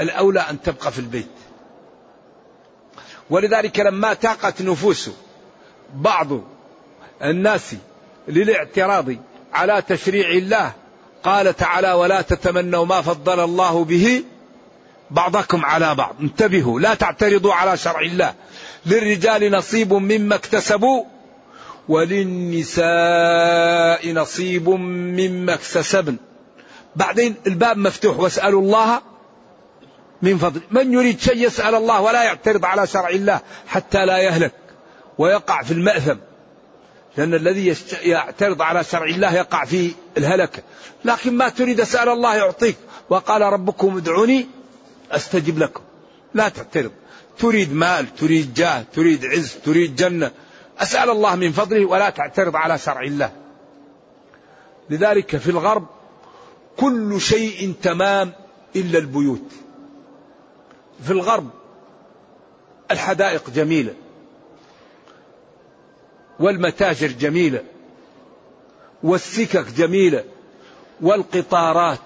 الأولى 0.00 0.40
أن 0.40 0.62
تبقى 0.62 0.92
في 0.92 0.98
البيت. 0.98 1.30
ولذلك 3.30 3.80
لما 3.80 4.14
تاقت 4.14 4.62
نفوس 4.62 5.10
بعض 5.94 6.28
الناس 7.22 7.74
للاعتراض 8.28 9.16
على 9.52 9.82
تشريع 9.82 10.30
الله 10.30 10.72
قال 11.24 11.56
تعالى 11.56 11.92
ولا 11.92 12.20
تتمنوا 12.20 12.84
ما 12.84 13.00
فضل 13.02 13.40
الله 13.40 13.84
به 13.84 14.22
بعضكم 15.10 15.64
على 15.64 15.94
بعض. 15.94 16.16
انتبهوا 16.20 16.80
لا 16.80 16.94
تعترضوا 16.94 17.54
على 17.54 17.76
شرع 17.76 18.00
الله. 18.00 18.34
للرجال 18.86 19.52
نصيب 19.52 19.92
مما 19.92 20.34
اكتسبوا 20.34 21.04
وللنساء 21.88 22.82
نصيب 24.12 24.68
مما 24.68 25.54
اكتسبن. 25.54 26.16
بعدين 26.96 27.34
الباب 27.46 27.76
مفتوح 27.76 28.18
واسألوا 28.18 28.62
الله 28.62 29.00
من 30.22 30.38
فضل. 30.38 30.60
من 30.70 30.92
يريد 30.92 31.20
شيء 31.20 31.46
يسأل 31.46 31.74
الله 31.74 32.00
ولا 32.00 32.24
يعترض 32.24 32.64
على 32.64 32.86
شرع 32.86 33.08
الله 33.08 33.40
حتى 33.66 34.06
لا 34.06 34.18
يهلك 34.18 34.52
ويقع 35.18 35.62
في 35.62 35.70
المأثم. 35.70 36.16
لأن 37.16 37.34
الذي 37.34 37.76
يعترض 38.02 38.62
على 38.62 38.84
شرع 38.84 39.04
الله 39.04 39.34
يقع 39.34 39.64
في 39.64 39.92
الهلكة 40.18 40.62
لكن 41.04 41.36
ما 41.36 41.48
تريد 41.48 41.80
أسأل 41.80 42.08
الله 42.08 42.36
يعطيك. 42.36 42.76
وقال 43.08 43.42
ربكم 43.42 43.96
ادعوني 43.96 44.46
أستجب 45.12 45.58
لكم. 45.58 45.82
لا 46.34 46.48
تعترض. 46.48 46.90
تريد 47.38 47.72
مال 47.72 48.14
تريد 48.14 48.54
جاه 48.54 48.84
تريد 48.92 49.24
عز 49.24 49.56
تريد 49.64 49.96
جنة. 49.96 50.30
أسأل 50.78 51.10
الله 51.10 51.36
من 51.36 51.52
فضله 51.52 51.86
ولا 51.86 52.10
تعترض 52.10 52.56
على 52.56 52.78
شرع 52.78 53.02
الله. 53.02 53.32
لذلك 54.90 55.36
في 55.36 55.50
الغرب 55.50 55.86
كل 56.76 57.20
شيء 57.20 57.74
تمام 57.82 58.32
إلا 58.76 58.98
البيوت. 58.98 59.52
في 61.04 61.10
الغرب 61.10 61.50
الحدائق 62.90 63.50
جميلة. 63.50 63.94
والمتاجر 66.40 67.06
جميلة 67.06 67.62
والسكك 69.02 69.66
جميلة 69.76 70.24
والقطارات 71.00 71.98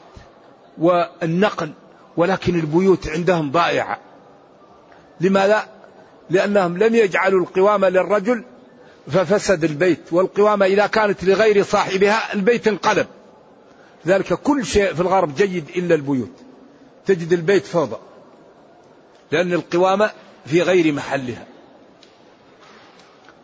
والنقل 0.79 1.73
ولكن 2.16 2.55
البيوت 2.59 3.09
عندهم 3.09 3.51
ضائعة. 3.51 3.99
لماذا؟ 5.20 5.68
لأنهم 6.31 6.79
لم 6.79 6.94
يجعلوا 6.94 7.40
القوامة 7.40 7.88
للرجل 7.88 8.44
ففسد 9.07 9.64
البيت 9.64 10.12
والقوامة 10.12 10.66
إذا 10.66 10.87
كانت 10.87 11.25
لغير 11.25 11.62
صاحبها 11.62 12.35
البيت 12.35 12.68
انقلب. 12.68 13.07
ذلك 14.07 14.35
كل 14.35 14.66
شيء 14.66 14.94
في 14.94 15.01
الغرب 15.01 15.35
جيد 15.35 15.68
إلا 15.77 15.94
البيوت. 15.94 16.33
تجد 17.07 17.33
البيت 17.33 17.66
فوضى 17.66 17.97
لأن 19.33 19.53
القوامة 19.53 20.11
في 20.47 20.62
غير 20.62 20.92
محلها. 20.92 21.47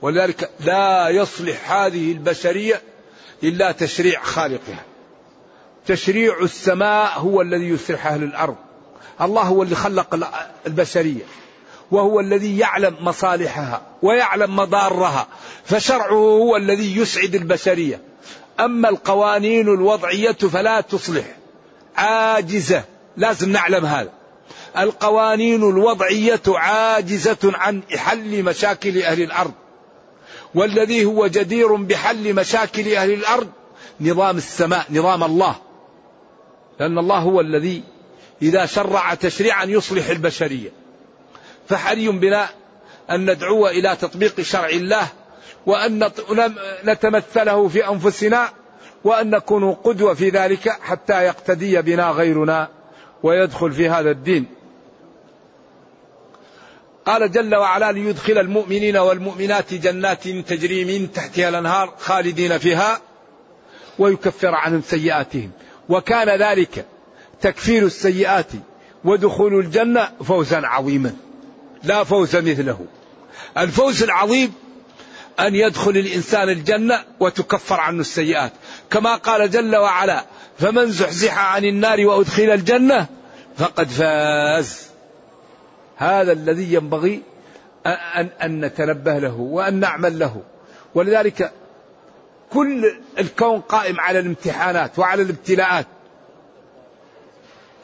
ولذلك 0.03 0.51
لا 0.61 1.09
يصلح 1.09 1.73
هذه 1.73 2.13
البشرية 2.13 2.83
إلا 3.43 3.73
تشريع 3.73 4.23
خالقها. 4.23 4.85
تشريع 5.87 6.41
السماء 6.43 7.19
هو 7.19 7.41
الذي 7.41 7.69
يصلح 7.69 8.07
أهل 8.07 8.23
الأرض. 8.23 8.57
الله 9.21 9.43
هو 9.43 9.63
اللي 9.63 9.75
خلق 9.75 10.29
البشرية. 10.67 11.23
وهو 11.91 12.21
الذي 12.21 12.59
يعلم 12.59 12.97
مصالحها 13.01 13.83
ويعلم 14.03 14.57
مضارها. 14.57 15.27
فشرعه 15.65 16.13
هو 16.13 16.57
الذي 16.57 16.97
يسعد 16.97 17.35
البشرية. 17.35 18.01
أما 18.61 18.89
القوانين 18.89 19.69
الوضعية 19.69 20.33
فلا 20.33 20.81
تصلح. 20.81 21.25
عاجزة. 21.97 22.85
لازم 23.17 23.53
نعلم 23.53 23.87
هذا. 23.87 24.13
القوانين 24.79 25.63
الوضعية 25.63 26.43
عاجزة 26.49 27.39
عن 27.45 27.83
حل 27.97 28.43
مشاكل 28.43 29.03
أهل 29.03 29.23
الأرض. 29.23 29.53
والذي 30.55 31.05
هو 31.05 31.27
جدير 31.27 31.75
بحل 31.75 32.35
مشاكل 32.35 32.95
أهل 32.95 33.13
الأرض 33.13 33.49
نظام 34.01 34.37
السماء 34.37 34.85
نظام 34.91 35.25
الله. 35.25 35.57
لأن 36.81 36.99
الله 36.99 37.19
هو 37.19 37.41
الذي 37.41 37.83
إذا 38.43 38.67
شرع 38.67 39.15
تشريعا 39.15 39.65
يصلح 39.65 40.09
البشرية. 40.09 40.71
فحري 41.69 42.09
بنا 42.09 42.49
أن 43.11 43.31
ندعو 43.31 43.69
إلى 43.69 43.97
تطبيق 43.97 44.41
شرع 44.41 44.69
الله 44.69 45.09
وأن 45.67 46.11
نتمثله 46.85 47.69
في 47.69 47.89
أنفسنا 47.89 48.49
وأن 49.05 49.31
نكون 49.31 49.75
قدوة 49.75 50.15
في 50.15 50.29
ذلك 50.29 50.69
حتى 50.69 51.25
يقتدي 51.25 51.83
بنا 51.83 52.11
غيرنا 52.11 52.69
ويدخل 53.23 53.73
في 53.73 53.89
هذا 53.89 54.11
الدين. 54.11 54.47
قال 57.07 57.33
جل 57.33 57.55
وعلا 57.55 57.93
ليدخل 57.93 58.39
المؤمنين 58.39 58.97
والمؤمنات 58.97 59.75
جنات 59.75 60.29
تجري 60.29 60.85
من 60.85 61.13
تحتها 61.13 61.49
الأنهار 61.49 61.95
خالدين 61.99 62.59
فيها 62.59 63.01
ويكفر 63.99 64.55
عنهم 64.55 64.83
سيئاتهم. 64.83 65.51
وكان 65.89 66.43
ذلك 66.43 66.87
تكفير 67.41 67.87
السيئات 67.87 68.47
ودخول 69.05 69.55
الجنة 69.55 70.09
فوزا 70.25 70.67
عظيما. 70.67 71.13
لا 71.83 72.05
فوز 72.05 72.37
مثله. 72.37 72.87
الفوز 73.59 74.03
العظيم 74.03 74.53
أن 75.41 75.55
يدخل 75.55 75.91
الإنسان 75.91 76.49
الجنة 76.49 77.05
وتكفر 77.21 77.81
عنه 77.81 78.01
السيئات. 78.01 78.53
كما 78.91 79.15
قال 79.17 79.51
جل 79.51 79.77
وعلا 79.77 80.25
فمن 80.59 80.91
زحزح 80.91 81.39
عن 81.39 81.65
النار 81.65 82.07
وأدخل 82.07 82.51
الجنة 82.51 83.07
فقد 83.59 83.89
فاز. 83.89 84.90
هذا 86.01 86.33
الذي 86.33 86.75
ينبغي 86.75 87.23
أن, 87.87 88.29
أن 88.43 88.65
نتنبه 88.65 89.19
له 89.19 89.37
وأن 89.41 89.81
نعمل 89.81 90.19
له. 90.19 90.43
ولذلك 90.95 91.53
كل 92.53 92.95
الكون 93.19 93.61
قائم 93.61 94.01
على 94.01 94.19
الامتحانات 94.19 94.99
وعلى 94.99 95.23
الابتلاءات. 95.23 95.87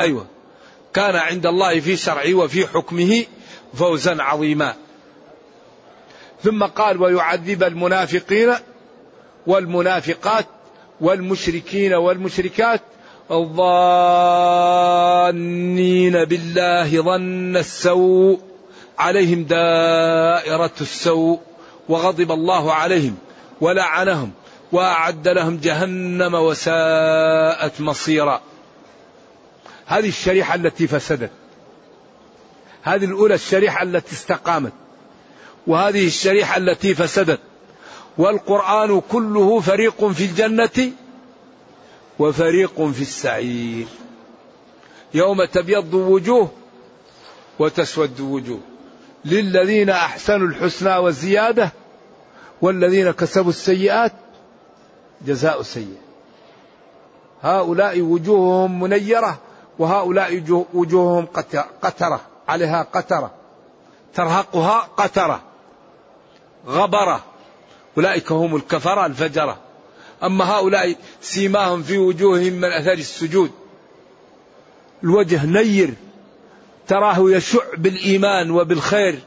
أيوة. 0.00 0.26
كان 0.94 1.16
عند 1.16 1.46
الله 1.46 1.80
في 1.80 1.96
شرعه 1.96 2.34
وفي 2.34 2.66
حكمه 2.66 3.24
فوزا 3.74 4.22
عظيما. 4.22 4.74
ثم 6.42 6.64
قال 6.64 7.02
ويعذب 7.02 7.62
المنافقين 7.62 8.54
والمنافقات 9.46 10.46
والمشركين 11.00 11.94
والمشركات 11.94 12.80
الظانين 13.30 15.04
بالله 16.24 17.02
ظن 17.02 17.56
السوء 17.56 18.40
عليهم 18.98 19.44
دائرة 19.44 20.72
السوء 20.80 21.40
وغضب 21.88 22.32
الله 22.32 22.72
عليهم 22.72 23.16
ولعنهم 23.60 24.32
وأعد 24.72 25.28
لهم 25.28 25.56
جهنم 25.56 26.34
وساءت 26.34 27.80
مصيرا. 27.80 28.40
هذه 29.86 30.08
الشريحة 30.08 30.54
التي 30.54 30.86
فسدت 30.86 31.30
هذه 32.82 33.04
الأولى 33.04 33.34
الشريحة 33.34 33.82
التي 33.82 34.12
استقامت 34.12 34.72
وهذه 35.66 36.06
الشريحة 36.06 36.56
التي 36.56 36.94
فسدت 36.94 37.40
والقرآن 38.18 39.00
كله 39.00 39.60
فريق 39.60 40.04
في 40.08 40.24
الجنة 40.24 40.92
وفريق 42.18 42.86
في 42.86 43.02
السعير. 43.02 43.86
يوم 45.14 45.44
تبيض 45.44 45.94
وجوه 45.94 46.48
وتسود 47.58 48.20
وجوه 48.20 48.60
للذين 49.24 49.90
أحسنوا 49.90 50.48
الحسنى 50.48 50.96
والزيادة 50.96 51.72
والذين 52.62 53.10
كسبوا 53.10 53.50
السيئات 53.50 54.12
جزاء 55.26 55.62
سيئه 55.62 56.06
هؤلاء 57.42 58.00
وجوههم 58.00 58.80
منيرة 58.80 59.38
وهؤلاء 59.78 60.64
وجوههم 60.74 61.26
قترة. 61.82 62.20
عليها 62.48 62.82
قترة. 62.82 63.30
ترهقها 64.14 64.88
قترة. 64.96 65.42
غبرة. 66.66 67.24
أولئك 67.96 68.32
هم 68.32 68.56
الكفرة 68.56 69.06
الفجرة. 69.06 69.58
أما 70.22 70.44
هؤلاء 70.44 70.96
سيماهم 71.20 71.82
في 71.82 71.98
وجوههم 71.98 72.52
من 72.52 72.72
أثر 72.72 72.92
السجود. 72.92 73.50
الوجه 75.04 75.46
نير 75.46 75.94
تراه 76.88 77.30
يشع 77.30 77.62
بالإيمان 77.76 78.50
وبالخير. 78.50 79.18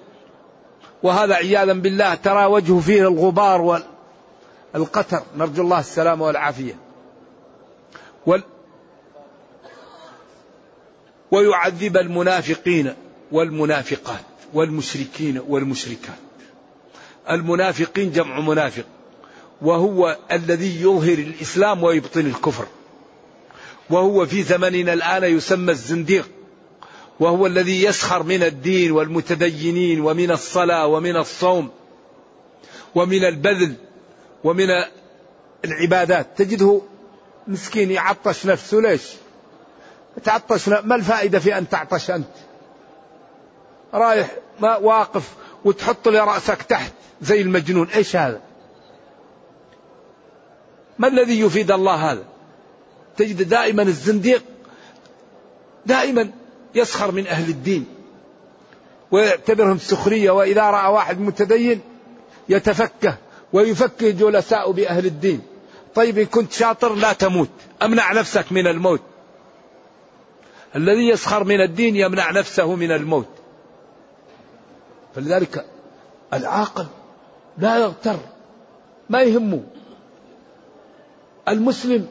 وهذا 1.04 1.36
عياذا 1.36 1.74
بالله 1.74 2.16
ترى 2.16 2.46
وجهه 2.46 2.80
فيه 2.80 3.02
الغبار 3.02 3.82
والقتر. 4.74 5.22
نرجو 5.38 5.64
الله 5.64 5.80
السلامة 5.80 6.26
والعافية. 6.26 6.76
وال 8.26 8.44
ويعذب 11.32 11.98
المنافقين 11.98 12.94
والمنافقات 13.32 14.22
والمشركين 14.54 15.42
والمشركات. 15.48 16.20
المنافقين 17.30 18.12
جمع 18.12 18.40
منافق. 18.40 18.86
وهو 19.62 20.18
الذي 20.32 20.82
يظهر 20.82 21.14
الإسلام 21.14 21.84
ويبطن 21.84 22.26
الكفر. 22.26 22.66
وهو 23.90 24.26
في 24.26 24.44
زمننا 24.44 24.94
الآن 24.94 25.24
يسمى 25.24 25.72
الزنديق. 25.72 26.30
وهو 27.20 27.46
الذي 27.48 27.84
يسخر 27.84 28.24
من 28.24 28.44
الدين 28.44 28.92
والمتدينين 28.92 30.02
ومن 30.02 30.32
الصلاة 30.32 30.88
ومن 30.88 31.16
الصوم 31.16 31.70
ومن 32.96 33.26
البذل 33.26 33.74
ومن 34.44 34.68
العبادات. 35.66 36.28
تجده 36.38 36.82
مسكين 37.48 37.92
يعطش 37.92 38.46
نفسه. 38.46 38.82
ليش؟ 38.82 39.02
تعطش 40.24 40.70
ما 40.70 40.96
الفائدة 40.96 41.40
في 41.40 41.58
أن 41.58 41.70
تعطش 41.70 42.12
أنت؟ 42.12 42.28
رايح 43.94 44.32
ما 44.60 44.78
واقف 44.78 45.34
وتحط 45.66 46.08
لي 46.08 46.20
رأسك 46.20 46.62
تحت 46.62 46.94
زي 47.22 47.42
المجنون. 47.42 47.88
إيش 47.88 48.16
هذا؟ 48.16 48.49
ما 51.00 51.08
الذي 51.08 51.40
يفيد 51.40 51.72
الله 51.72 52.12
هذا؟ 52.12 52.24
تجد 53.18 53.50
دائما 53.50 53.82
الزنديق 53.82 54.44
دائما 55.86 56.30
يسخر 56.76 57.12
من 57.12 57.28
أهل 57.28 57.50
الدين 57.50 57.86
ويعتبرهم 59.12 59.78
سخرية 59.78 60.32
وإذا 60.32 60.62
رأى 60.62 60.92
واحد 60.94 61.20
متدين 61.20 61.82
يتفكه 62.50 63.18
ويفكه 63.54 64.10
جلساء 64.10 64.72
بأهل 64.72 65.06
الدين. 65.06 65.42
طيب 65.96 66.18
إن 66.18 66.26
كنت 66.26 66.52
شاطر 66.52 66.96
لا 66.96 67.14
تموت 67.14 67.50
أمنع 67.82 68.14
نفسك 68.14 68.52
من 68.52 68.68
الموت. 68.68 69.02
الذي 70.76 71.08
يسخر 71.08 71.44
من 71.44 71.62
الدين 71.62 71.96
يمنع 71.96 72.32
نفسه 72.32 72.76
من 72.76 72.92
الموت. 72.92 73.30
فلذلك 75.16 75.66
العاقل 76.34 76.86
لا 77.58 77.78
يغتر 77.78 78.18
ما 79.10 79.22
يهمه. 79.22 79.64
المسلم 81.50 82.08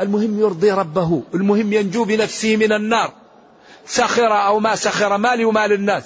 المهم 0.00 0.40
يرضي 0.40 0.70
ربه 0.70 1.22
المهم 1.34 1.72
ينجو 1.72 2.04
بنفسه 2.04 2.56
من 2.56 2.72
النار 2.72 3.12
سخر 3.86 4.46
أو 4.46 4.60
ما 4.60 4.74
سخر 4.74 5.16
مالي 5.16 5.44
ومال 5.44 5.72
الناس. 5.72 6.04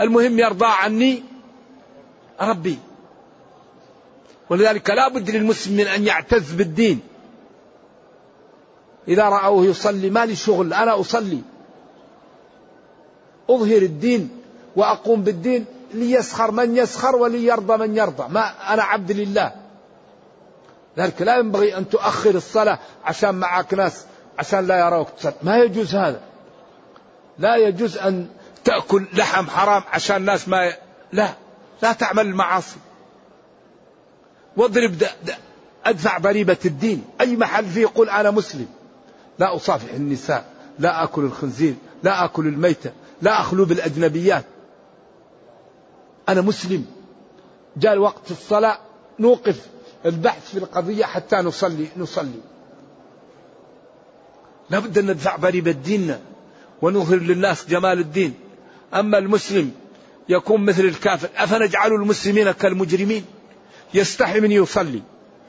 المهم 0.00 0.38
يرضى 0.38 0.66
عني 0.66 1.22
ربي. 2.40 2.78
ولذلك 4.50 4.90
لا 4.90 5.08
بد 5.08 5.30
للمسلم 5.30 5.76
من 5.76 5.86
أن 5.86 6.06
يعتز 6.06 6.52
بالدين. 6.52 7.00
إذا 9.08 9.22
رأوه 9.22 9.66
يصلي 9.66 10.10
ما 10.10 10.26
لي 10.26 10.36
شغل 10.36 10.72
أنا 10.72 11.00
أصلي. 11.00 11.40
أظهر 13.50 13.82
الدين 13.82 14.30
وأقوم 14.76 15.22
بالدين 15.22 15.64
ليسخر 15.94 16.50
من 16.50 16.76
يسخر 16.76 17.16
وليرضى 17.16 17.76
من 17.76 17.96
يرضى. 17.96 18.24
ما 18.28 18.74
أنا 18.74 18.82
عبد 18.82 19.12
لله. 19.12 19.65
ذلك 20.98 21.22
لا 21.22 21.36
ينبغي 21.36 21.78
أن 21.78 21.88
تؤخر 21.88 22.34
الصلاة 22.34 22.78
عشان 23.04 23.34
معك 23.34 23.74
ناس 23.74 24.04
عشان 24.38 24.66
لا 24.66 24.86
يروك 24.86 25.08
تصلي. 25.18 25.34
ما 25.42 25.56
يجوز 25.56 25.94
هذا. 25.94 26.20
لا 27.38 27.56
يجوز 27.56 27.98
أن 27.98 28.28
تأكل 28.64 29.04
لحم 29.12 29.46
حرام 29.46 29.82
عشان 29.92 30.16
الناس 30.16 30.48
ما 30.48 30.66
ي... 30.66 30.72
لا. 31.12 31.28
لا 31.82 31.92
تعمل 31.92 32.26
المعاصي. 32.26 32.76
واضرب 34.56 34.98
دا 34.98 35.10
دا 35.24 35.34
أدفع 35.84 36.18
ضريبة 36.18 36.56
الدين. 36.64 37.04
أي 37.20 37.36
محل 37.36 37.64
فيه؟ 37.64 37.80
يقول 37.80 38.10
أنا 38.10 38.30
مسلم. 38.30 38.68
لا 39.38 39.56
أصافح 39.56 39.92
النساء. 39.94 40.44
لا 40.78 41.04
أكل 41.04 41.24
الخنزير. 41.24 41.74
لا 42.02 42.24
أكل 42.24 42.46
الميتة. 42.46 42.92
لا 43.22 43.40
أخلو 43.40 43.64
بالأجنبيات. 43.64 44.44
أنا 46.28 46.40
مسلم. 46.40 46.86
جاء 47.76 47.98
وقت 47.98 48.30
الصلاة 48.30 48.78
نوقف. 49.18 49.66
البحث 50.04 50.50
في 50.50 50.58
القضية 50.58 51.04
حتى 51.04 51.36
نصلي 51.36 51.86
نصلي. 51.96 52.40
لابد 54.70 54.98
أن 54.98 55.10
ندفع 55.10 55.36
ضريبة 55.36 55.70
ديننا 55.70 56.20
ونظهر 56.82 57.18
للناس 57.18 57.66
جمال 57.66 57.98
الدين. 57.98 58.34
أما 58.94 59.18
المسلم 59.18 59.72
يكون 60.28 60.64
مثل 60.64 60.84
الكافر 60.84 61.28
أفنجعل 61.36 61.92
المسلمين 61.92 62.50
كالمجرمين؟ 62.50 63.24
يستحي 63.94 64.40
من 64.40 64.52
يصلي 64.52 65.02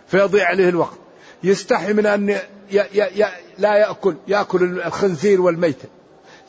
فيضيع 0.08 0.48
عليه 0.48 0.70
الوقت. 0.70 0.98
يستحي 1.44 1.94
من 1.94 2.06
أن 2.06 2.30
ي 2.30 2.40
ي 2.72 3.22
ي 3.22 3.26
لا 3.58 3.76
يأكل 3.78 4.16
يأكل 4.28 4.64
الخنزير 4.64 5.42
والميتة 5.42 5.90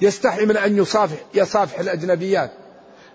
يستحي 0.00 0.46
من 0.46 0.56
أن 0.56 0.78
يصافح 0.78 1.18
يصافح 1.34 1.78
الأجنبيات. 1.78 2.52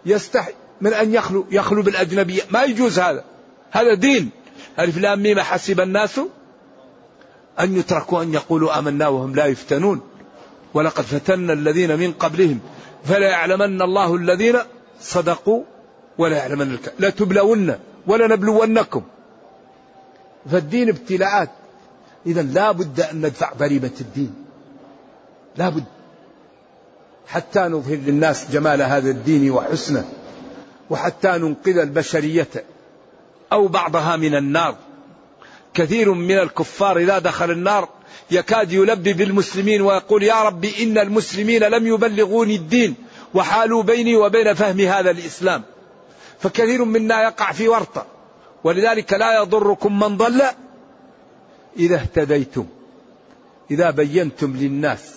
يستحي 0.06 0.54
من 0.82 0.94
أن 0.94 1.14
يخلو 1.14 1.46
يخلو 1.52 1.82
بالأجنبية. 1.82 2.42
ما 2.50 2.64
يجوز 2.64 3.00
هذا. 3.00 3.24
هذا 3.72 3.94
دين. 3.94 4.30
ألف 4.80 4.98
لام 4.98 5.24
ميم 5.24 5.40
حسب 5.40 5.80
الناس 5.80 6.20
أن 7.60 7.78
يتركوا 7.78 8.22
أن 8.22 8.34
يقولوا 8.34 8.80
آمنا 8.80 9.08
وهم 9.08 9.36
لا 9.36 9.46
يفتنون. 9.46 10.02
ولقد 10.74 11.04
فتنا 11.04 11.54
الذين 11.54 12.00
من 12.00 12.12
قبلهم 12.12 12.60
فلا 13.06 13.30
يعلمن 13.30 13.82
الله 13.82 14.16
الذين 14.16 14.58
صدقوا 15.02 15.64
ولا 16.18 16.38
يعلمن 16.38 16.78
لا 17.00 17.10
تبلون 17.10 17.76
ولا 18.08 18.28
نبلونكم 18.28 19.04
فالدين 20.52 20.90
ابتلاءات. 20.90 21.50
إذا 22.26 22.42
لا 22.42 22.72
بد 22.72 23.02
أن 23.02 23.18
ندفع 23.18 23.54
ضريبة 23.54 23.92
الدين. 24.02 24.34
لا 25.58 25.70
بد. 25.70 25.84
حتى 27.28 27.60
نظهر 27.60 27.96
للناس 27.96 28.52
جمال 28.52 28.82
هذا 28.82 29.10
الدين 29.10 29.52
وحسنه 29.52 30.06
وحتى 30.90 31.28
ننقذ 31.28 31.78
البشرية. 31.78 32.48
أو 33.54 33.68
بعضها 33.68 34.16
من 34.16 34.36
النار. 34.36 34.76
كثير 35.74 36.14
من 36.14 36.38
الكفار 36.38 36.98
إذا 36.98 37.20
دخل 37.20 37.52
النار 37.52 37.90
يكاد 38.32 38.72
يلبي 38.72 39.14
بالمسلمين 39.14 39.82
ويقول 39.82 40.24
يا 40.24 40.44
رب 40.44 40.66
إن 40.66 40.98
المسلمين 40.98 41.64
لم 41.64 41.88
يبلغوني 41.88 42.56
الدين 42.56 42.96
وحالوا 43.34 43.84
بيني 43.84 44.16
وبين 44.16 44.54
فهم 44.54 44.80
هذا 44.80 45.12
الإسلام. 45.12 45.64
فكثير 46.40 46.86
منا 46.86 47.24
يقع 47.24 47.52
في 47.52 47.68
ورطة. 47.68 48.06
ولذلك 48.64 49.14
لا 49.14 49.42
يضركم 49.42 50.00
من 50.00 50.18
ضل 50.18 50.42
إذا 51.78 51.96
اهتديتم. 51.96 52.66
إذا 53.72 53.92
بينتم 53.92 54.58
للناس 54.58 55.14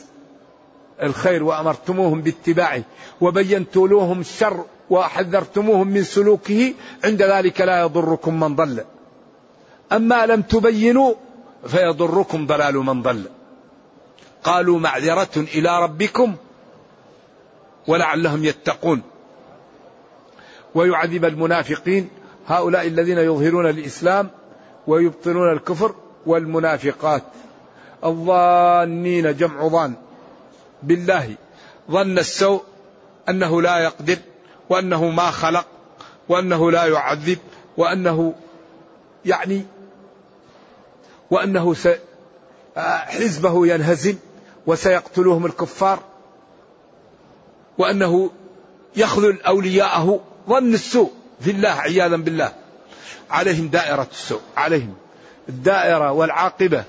الخير 1.03 1.43
وأمرتموهم 1.43 2.23
باتباعه 2.23 2.83
وبينت 3.21 3.77
لهم 3.77 4.21
الشر 4.21 4.65
وحذرتموهم 4.91 5.89
من 5.89 6.05
سلوكه 6.05 6.75
عند 7.05 7.23
ذلك 7.23 7.61
لا 7.61 7.81
يضركم 7.81 8.41
من 8.41 8.57
ضل. 8.57 8.85
أما 9.93 10.27
لم 10.27 10.43
تبينوا 10.43 11.15
فيضركم 11.67 12.47
ضلال 12.47 12.75
من 12.75 13.03
ضل. 13.03 13.23
قالوا 14.45 14.79
معذرة 14.79 15.37
إلى 15.37 15.83
ربكم 15.83 16.35
ولعلهم 17.87 18.45
يتقون. 18.45 19.03
ويعذب 20.75 21.25
المنافقين 21.25 22.09
هؤلاء 22.47 22.87
الذين 22.87 23.19
يظهرون 23.19 23.71
الإسلام 23.71 24.31
ويبطنون 24.87 25.53
الكفر 25.53 25.95
والمنافقات. 26.27 27.23
الظانين 28.05 29.37
جمع 29.37 29.69
ظان. 29.69 29.95
بالله 30.83 31.35
ظن 31.91 32.19
السوء 32.19 32.63
أنه 33.29 33.63
لا 33.63 33.79
يقدر. 33.79 34.17
وأنه 34.69 35.11
ما 35.11 35.31
خلق 35.31 35.67
وأنه 36.29 36.71
لا 36.71 36.85
يعذب 36.87 37.39
وأنه 37.77 38.35
يعني 39.25 39.67
وأنه 41.31 41.75
س... 41.75 41.89
حزبه 43.07 43.67
ينهزم 43.67 44.17
وسيقتلهم 44.67 45.47
الكفار 45.47 46.01
وأنه 47.79 48.31
يخذل 48.97 49.43
أولياءه 49.43 50.21
ظن 50.49 50.75
السوء 50.75 51.13
في 51.41 51.51
الله 51.51 51.69
عياذا 51.69 52.17
بالله. 52.17 52.53
عليهم 53.31 53.69
دائرة 53.69 54.07
السوء 54.13 54.41
عليهم 54.57 54.95
الدائرة 55.49 56.13
والعاقبة 56.13 56.85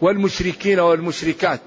والمشركين 0.00 0.80
والمشركات 0.80 1.60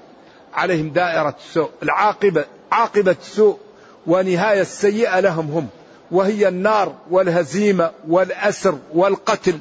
عليهم 0.54 0.90
دائرة 0.90 1.36
السوء 1.38 1.70
العاقبة 1.82 2.44
عاقبة 2.72 3.16
السوء. 3.20 3.58
ونهاية 4.06 4.60
السيئة 4.60 5.20
لهم 5.20 5.50
هم. 5.50 5.68
وهي 6.10 6.48
النار 6.48 6.94
والهزيمة 7.10 7.90
والأسر 8.08 8.78
والقتل 8.94 9.58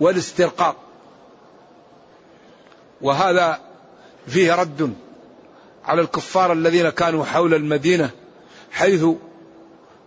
والاسترقاق. 0.00 0.76
وهذا 3.00 3.60
فيه 4.26 4.54
رد 4.54 4.94
على 5.84 6.00
الكفار 6.00 6.52
الذين 6.52 6.90
كانوا 6.90 7.24
حول 7.24 7.54
المدينة 7.54 8.10
حيث 8.72 9.04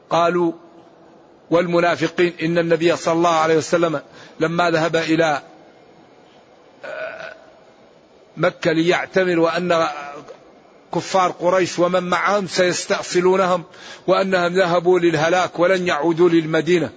قالوا 0.10 0.52
والمنافقين 1.50 2.34
إن 2.42 2.58
النبي 2.58 2.96
صلى 2.96 3.14
الله 3.14 3.36
عليه 3.36 3.58
وسلم 3.58 4.02
لما 4.40 4.72
ذهب 4.72 4.96
إلى 4.96 5.42
مكة 8.38 8.72
ليعتمر 8.72 9.40
وأن 9.40 9.88
كفار 10.94 11.32
قريش 11.32 11.80
ومن 11.80 12.04
معهم 12.04 12.48
سيستأصلونهم 12.48 13.64
وأنهم 14.08 14.54
ذهبوا 14.54 15.00
للهلاك 15.00 15.60
ولن 15.60 15.88
يعودوا 15.88 16.30
للمدينة. 16.30 16.90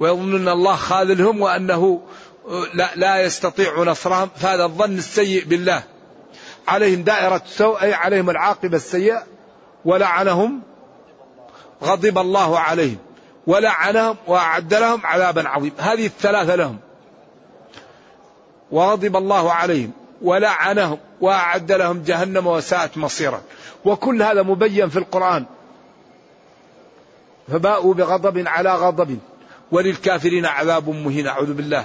ويظنون 0.00 0.48
الله 0.48 0.76
خاذلهم 0.76 1.40
وأنه 1.40 2.02
لا, 2.74 2.90
لا 2.96 3.22
يستطيع 3.22 3.82
نصرهم 3.82 4.30
فهذا 4.36 4.64
الظن 4.64 4.98
السيء 4.98 5.44
بالله. 5.44 5.82
عليهم 6.68 7.02
دائرة 7.02 7.42
السوء 7.46 7.82
أي 7.82 7.94
عليهم 7.94 8.30
العاقبة 8.30 8.76
السيئة 8.76 9.22
ولعنهم 9.84 10.62
غضب 11.84 12.18
الله 12.18 12.58
عليهم 12.58 12.98
ولعنهم 13.46 14.16
وأعد 14.26 14.74
لهم 14.74 15.00
عذابا 15.04 15.48
عظيما. 15.48 15.74
هذه 15.78 16.06
الثلاثة 16.06 16.54
لهم. 16.54 16.78
وغضب 18.70 19.16
الله 19.16 19.52
عليهم. 19.52 19.92
ولعنهم 20.22 20.98
وأعد 21.20 21.72
لهم 21.72 22.02
جهنم 22.02 22.46
وساءت 22.46 22.98
مصيرا. 22.98 23.42
وكل 23.84 24.22
هذا 24.22 24.42
مبين 24.42 24.88
في 24.88 24.98
القرآن. 24.98 25.44
فباءوا 27.48 27.94
بغضب 27.94 28.48
على 28.48 28.74
غضب. 28.74 29.18
وللكافرين 29.72 30.46
عذاب 30.46 30.88
مهين 30.88 31.26
أعوذ 31.26 31.52
بالله. 31.52 31.84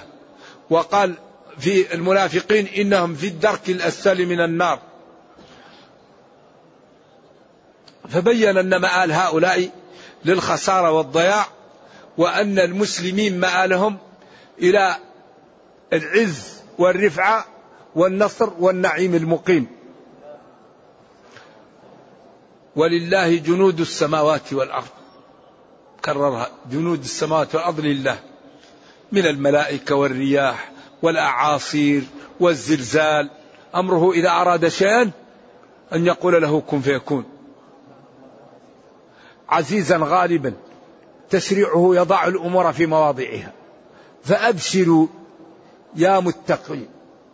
وقال 0.70 1.14
في 1.60 1.94
المنافقين 1.94 2.68
إنهم 2.68 3.16
في 3.16 3.28
الدرك 3.28 3.70
الأسفل 3.70 4.26
من 4.26 4.40
النار. 4.40 4.80
فبين 8.10 8.58
أن 8.58 8.76
مآل 8.76 9.12
هؤلاء 9.12 9.70
للخسارة 10.26 10.92
والضياع 10.92 11.46
وأن 12.18 12.60
المسلمين 12.60 13.40
مآلهم 13.40 13.98
إلى 14.60 14.96
العز 15.94 16.62
والرفعة 16.78 17.46
والنصر 17.96 18.50
والنعيم 18.60 19.16
المقيم. 19.16 19.68
ولله 22.76 23.36
جنود 23.36 23.80
السماوات 23.80 24.54
والأرض. 24.54 24.88
كررها. 26.06 26.50
جنود 26.72 27.00
السماوات 27.00 27.56
والأرض 27.56 27.80
لله. 27.80 28.20
من 29.12 29.26
الملائكة 29.26 29.96
والرياح 29.96 30.72
والأعاصير 31.02 32.04
والزلزال. 32.40 33.30
أمره 33.76 34.12
إذا 34.12 34.30
أراد 34.30 34.68
شيئا 34.68 35.12
أن 35.94 36.06
يقول 36.06 36.42
له 36.42 36.62
كن 36.62 36.82
فيكون. 36.82 37.26
عزيزا 39.50 39.98
غالبا 39.98 40.54
تشريعه 41.30 41.92
يضع 41.96 42.28
الأمور 42.28 42.74
في 42.74 42.86
مواضعها. 42.86 43.54
فأبشروا 44.24 45.08
يا 45.96 46.20
متقي 46.20 46.80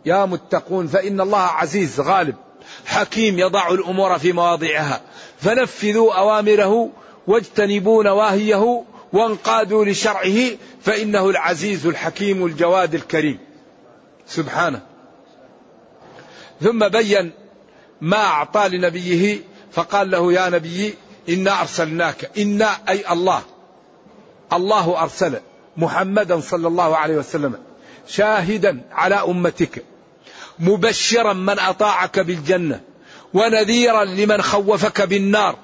يا 0.04 0.24
متقون 0.24 0.86
فإن 0.86 1.20
الله 1.20 1.38
عزيز 1.38 2.00
غالب 2.00 2.34
حكيم 2.86 3.38
يضع 3.38 3.68
الأمور 3.68 4.18
في 4.18 4.32
مواضعها. 4.32 5.00
فنفذوا 5.38 6.14
أوامره 6.14 6.90
واجتنبوا 7.26 8.04
نواهيه 8.04 8.84
وانقادوا 9.12 9.84
لشرعه 9.84 10.38
فإنه 10.82 11.30
العزيز 11.30 11.86
الحكيم 11.86 12.46
الجواد 12.46 12.94
الكريم. 12.94 13.38
سبحانه. 14.26 14.80
ثم 16.60 16.88
بين 16.88 17.32
ما 18.00 18.16
أعطى 18.16 18.68
لنبيه 18.68 19.40
فقال 19.72 20.10
له 20.10 20.32
يا 20.32 20.48
نبي 20.48 20.94
إنا 21.28 21.60
أرسلناك. 21.60 22.38
إنا 22.38 22.70
أي 22.88 23.12
الله. 23.12 23.42
الله 24.52 25.02
أرسل 25.02 25.40
محمدا 25.76 26.40
صلى 26.40 26.68
الله 26.68 26.96
عليه 26.96 27.16
وسلم. 27.16 27.54
شاهدا 28.08 28.80
على 28.92 29.14
أمتك. 29.14 29.84
مبشرا 30.58 31.32
من 31.32 31.58
أطاعك 31.58 32.18
بالجنة 32.18 32.80
ونذيرا 33.34 34.04
لمن 34.04 34.42
خوفك 34.42 35.02
بالنار 35.02 35.58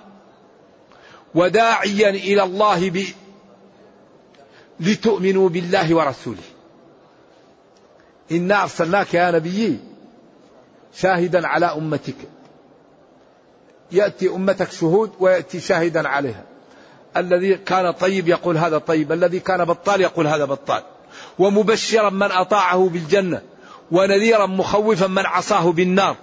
وداعيا 1.34 2.10
إلى 2.10 2.42
الله 2.42 2.90
ب... 2.90 3.04
لتؤمنوا 4.80 5.48
بالله 5.48 5.94
ورسوله. 5.94 6.42
إنا 8.32 8.62
أرسلناك 8.62 9.14
يا 9.14 9.30
نبي 9.30 9.78
شاهدا 10.94 11.46
على 11.46 11.66
أمتك. 11.66 12.16
يأتي 13.92 14.28
أمتك 14.28 14.70
شهود 14.70 15.12
ويأتي 15.20 15.60
شاهدا 15.60 16.08
عليها. 16.08 16.44
الذي 17.16 17.54
كان 17.54 17.90
طيب 17.90 18.28
يقول 18.28 18.58
هذا 18.58 18.78
طيب 18.78 19.12
الذي 19.12 19.40
كان 19.40 19.64
بطال 19.64 20.00
يقول 20.00 20.26
هذا 20.26 20.44
بطال. 20.44 20.82
ومبشرا 21.38 22.10
من 22.10 22.32
أطاعه 22.32 22.88
بالجنة 22.88 23.42
ونذيرا 23.92 24.46
مخوفا 24.46 25.06
من 25.06 25.26
عصاه 25.26 25.72
بالنار. 25.72 26.16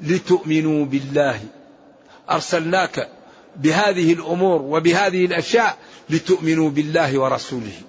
لتؤمنوا 0.00 0.84
بالله. 0.84 1.40
أرسلناك 2.30 3.08
بهذه 3.56 4.12
الأمور 4.12 4.62
وبهذه 4.62 5.24
الأشياء 5.24 5.78
لتؤمنوا 6.10 6.70
بالله 6.70 7.18
ورسوله. 7.18 7.82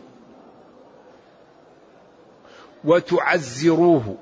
وتعزروه 2.83 4.17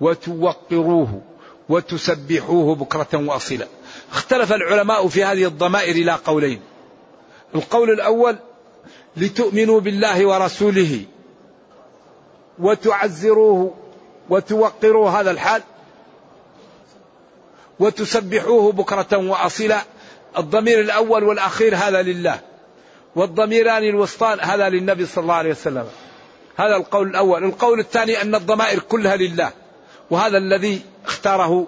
وتوقروه 0.00 1.22
وتسبحوه 1.68 2.74
بكرة 2.74 3.08
وأصيلا. 3.14 3.66
اختلف 4.12 4.52
العلماء 4.52 5.08
في 5.08 5.24
هذه 5.24 5.44
الضمائر 5.44 5.96
إلى 5.96 6.12
قولين. 6.12 6.60
القول 7.54 7.90
الأول 7.90 8.36
لتؤمنوا 9.16 9.80
بالله 9.80 10.26
ورسوله 10.26 11.04
وتعزروه 12.58 13.74
وتوقروه 14.30 15.20
هذا 15.20 15.30
الحال 15.30 15.62
وتسبحوه 17.78 18.72
بكرة 18.72 19.16
وأصيلا. 19.16 19.82
الضمير 20.38 20.80
الأول 20.80 21.24
والأخير 21.24 21.76
هذا 21.76 22.02
لله 22.02 22.40
والضميران 23.16 23.84
الوسطان 23.84 24.40
هذا 24.40 24.68
للنبي 24.68 25.06
صلى 25.06 25.22
الله 25.22 25.34
عليه 25.34 25.50
وسلم. 25.50 25.86
هذا 26.56 26.76
القول 26.76 27.08
الأول. 27.08 27.44
القول 27.44 27.80
الثاني 27.80 28.22
أن 28.22 28.34
الضمائر 28.34 28.78
كلها 28.78 29.16
لله 29.16 29.50
وهذا 30.10 30.38
الذي 30.38 30.80
اختاره 31.06 31.66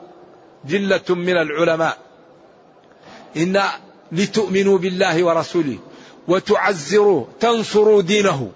جلة 0.64 1.04
من 1.08 1.36
العلماء. 1.36 1.98
إن 3.36 3.62
لتؤمنوا 4.12 4.78
بالله 4.78 5.24
ورسوله. 5.24 5.78
وتعزروه 6.28 7.28
تنصروا 7.40 8.02
دينه. 8.02 8.50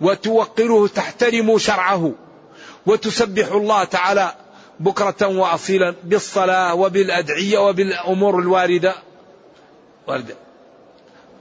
وتوقروه 0.00 0.88
تحترموا 0.88 1.58
شرعه. 1.58 2.12
وتسبحوا 2.86 3.60
الله 3.60 3.84
تعالى 3.84 4.34
بكرة 4.80 5.26
وأصيلا 5.26 5.94
بالصلاة 6.04 6.74
وبالأدعية 6.74 7.58
وبالأمور 7.58 8.38
الواردة. 8.38 8.94
واردة. 10.08 10.34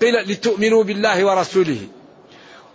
قيل 0.02 0.14
لتؤمنوا 0.32 0.84
بالله 0.84 1.26
ورسوله. 1.26 1.88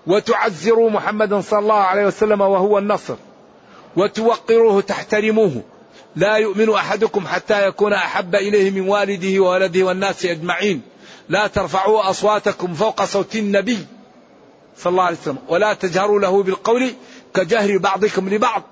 وتعزروا 0.06 0.90
محمدا 0.90 1.40
صلى 1.40 1.58
الله 1.58 1.74
عليه 1.74 2.06
وسلم 2.06 2.40
وهو 2.40 2.78
النصر. 2.78 3.16
وتوقروه 3.96 4.80
تحترموه. 4.80 5.62
لا 6.16 6.36
يؤمن 6.36 6.74
أحدكم 6.74 7.26
حتى 7.26 7.66
يكون 7.68 7.92
أحب 7.92 8.34
إليه 8.34 8.70
من 8.70 8.88
والده 8.88 9.42
وولده 9.42 9.82
والناس 9.82 10.24
أجمعين. 10.24 10.89
لا 11.30 11.46
ترفعوا 11.46 12.10
أصواتكم 12.10 12.74
فوق 12.74 13.04
صوت 13.04 13.36
النبي 13.36 13.86
صلى 14.78 14.90
الله 14.90 15.02
عليه 15.02 15.16
وسلم 15.16 15.38
ولا 15.48 15.74
تجهروا 15.74 16.20
له 16.20 16.42
بالقول 16.42 16.94
كجهر 17.34 17.78
بعضكم 17.78 18.28
لبعض. 18.28 18.62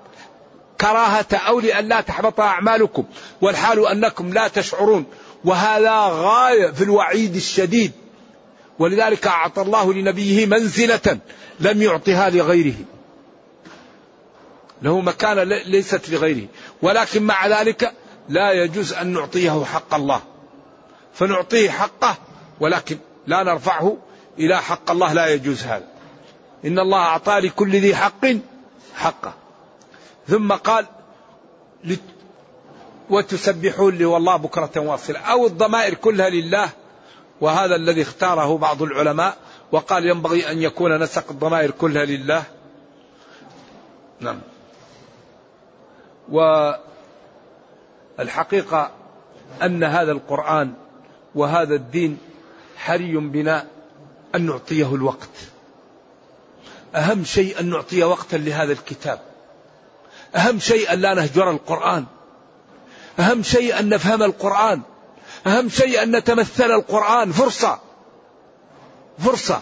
كراهة 0.81 1.25
أو 1.33 1.59
لئلا 1.59 2.01
تحبط 2.01 2.39
أعمالكم 2.39 3.03
والحال 3.41 3.87
أنكم 3.87 4.33
لا 4.33 4.47
تشعرون. 4.47 5.05
وهذا 5.45 5.99
غاية 5.99 6.71
في 6.71 6.83
الوعيد 6.83 7.35
الشديد. 7.35 7.91
ولذلك 8.79 9.27
أعطى 9.27 9.61
الله 9.61 9.93
لنبيه 9.93 10.45
منزلة 10.45 11.19
لم 11.59 11.81
يعطها 11.81 12.29
لغيره. 12.29 12.75
له 14.81 15.01
مكانة 15.01 15.43
ليست 15.43 16.09
لغيره. 16.09 16.47
ولكن 16.81 17.23
مع 17.23 17.47
ذلك 17.47 17.93
لا 18.29 18.51
يجوز 18.51 18.93
أن 18.93 19.07
نعطيه 19.07 19.63
حق 19.63 19.93
الله. 19.93 20.21
فنعطيه 21.13 21.69
حقه 21.69 22.17
ولكن 22.59 22.97
لا 23.27 23.43
نرفعه 23.43 23.97
إلى 24.39 24.61
حق 24.61 24.91
الله 24.91 25.13
لا 25.13 25.27
يجوز 25.27 25.63
هذا. 25.63 25.87
إن 26.65 26.79
الله 26.79 26.97
أعطى 26.97 27.39
لكل 27.39 27.71
ذي 27.71 27.95
حق 27.95 28.25
حقه. 28.95 29.33
ثم 30.27 30.53
قال 30.53 30.85
وتسبحون 33.09 33.95
لي 33.95 34.05
والله 34.05 34.35
بكرة 34.35 34.71
واصلة 34.77 35.19
أو 35.19 35.47
الضمائر 35.47 35.93
كلها 35.93 36.29
لله. 36.29 36.69
وهذا 37.41 37.75
الذي 37.75 38.01
اختاره 38.01 38.57
بعض 38.57 38.81
العلماء. 38.81 39.37
وقال 39.71 40.05
ينبغي 40.05 40.51
أن 40.51 40.61
يكون 40.61 40.99
نسق 40.99 41.31
الضمائر 41.31 41.71
كلها 41.71 42.05
لله. 42.05 42.43
نعم. 44.19 44.39
والحقيقة 48.17 48.91
أن 49.63 49.83
هذا 49.83 50.11
القرآن 50.11 50.73
وهذا 51.35 51.75
الدين 51.75 52.17
حري 52.79 53.17
بنا 53.17 53.67
أن 54.35 54.45
نعطيه 54.45 54.95
الوقت. 54.95 55.29
أهم 56.95 57.23
شيء 57.23 57.59
أن 57.59 57.69
نعطي 57.69 58.03
وقتا 58.03 58.35
لهذا 58.35 58.71
الكتاب. 58.71 59.19
أهم 60.35 60.59
شيء 60.59 60.93
أن 60.93 61.01
لا 61.01 61.13
نهجر 61.13 61.51
القرآن. 61.51 62.05
أهم 63.19 63.43
شيء 63.43 63.79
أن 63.79 63.89
نفهم 63.89 64.23
القرآن. 64.23 64.81
أهم 65.47 65.69
شيء 65.69 66.03
أن 66.03 66.15
نتمثل 66.15 66.71
القرآن. 66.71 67.31
فرصة. 67.31 67.79
فرصة. 69.19 69.61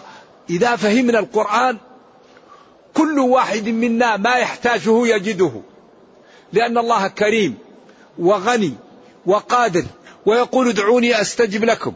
إذا 0.50 0.76
فهمنا 0.76 1.18
القرآن 1.18 1.78
كل 2.94 3.18
واحد 3.18 3.68
منا 3.68 4.16
ما 4.16 4.34
يحتاجه 4.34 5.06
يجده. 5.06 5.52
لأن 6.52 6.78
الله 6.78 7.08
كريم 7.08 7.58
وغني 8.18 8.74
وقادر 9.26 9.84
ويقول 10.26 10.68
ادعوني 10.68 11.20
أستجب 11.20 11.64
لكم. 11.64 11.92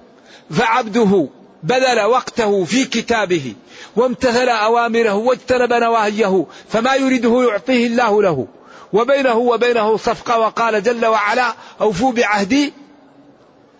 فعبده 0.50 1.28
بذل 1.62 2.00
وقته 2.00 2.64
في 2.64 2.84
كتابه 2.84 3.54
وامتثل 3.96 4.48
أوامره 4.48 5.14
واجتنب 5.14 5.72
نواهيه 5.72 6.46
فما 6.68 6.94
يريده 6.94 7.42
يعطيه 7.42 7.86
الله 7.86 8.22
له. 8.22 8.46
وبينه 8.92 9.36
وبينه 9.36 9.96
صفقة 9.96 10.38
وقال 10.38 10.82
جل 10.82 11.06
وعلا 11.06 11.54
أوفوا 11.80 12.12
بعهدي 12.12 12.72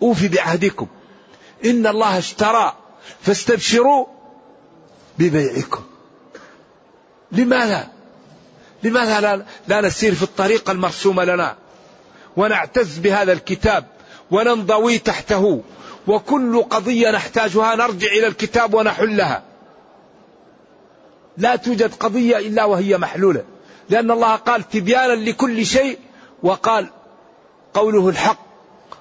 أوفي 0.01 0.27
بعهدكم. 0.27 0.87
إن 1.65 1.87
الله 1.87 2.17
اشترى 2.17 2.73
فاستبشروا 3.21 4.05
ببيعكم. 5.19 5.83
لماذا؟ 7.31 7.87
لماذا 8.83 9.21
لا, 9.21 9.45
لا 9.67 9.81
نسير 9.81 10.15
في 10.15 10.23
الطريق 10.23 10.69
المرسومة 10.69 11.23
لنا 11.23 11.55
ونعتز 12.37 12.97
بهذا 12.97 13.33
الكتاب 13.33 13.85
وننضوي 14.31 14.97
تحته 14.97 15.61
وكل 16.07 16.63
قضية 16.63 17.11
نحتاجها 17.11 17.75
نرجع 17.75 18.07
إلى 18.07 18.27
الكتاب 18.27 18.73
ونحلها. 18.73 19.43
لا 21.37 21.55
توجد 21.55 21.93
قضية 21.95 22.37
إلا 22.37 22.65
وهي 22.65 22.97
محلولة. 22.97 23.43
لأن 23.89 24.11
الله 24.11 24.35
قال 24.35 24.69
تبيانا 24.69 25.13
لكل 25.13 25.65
شيء 25.65 25.99
وقال 26.43 26.87
قوله 27.73 28.09
الحق 28.09 28.39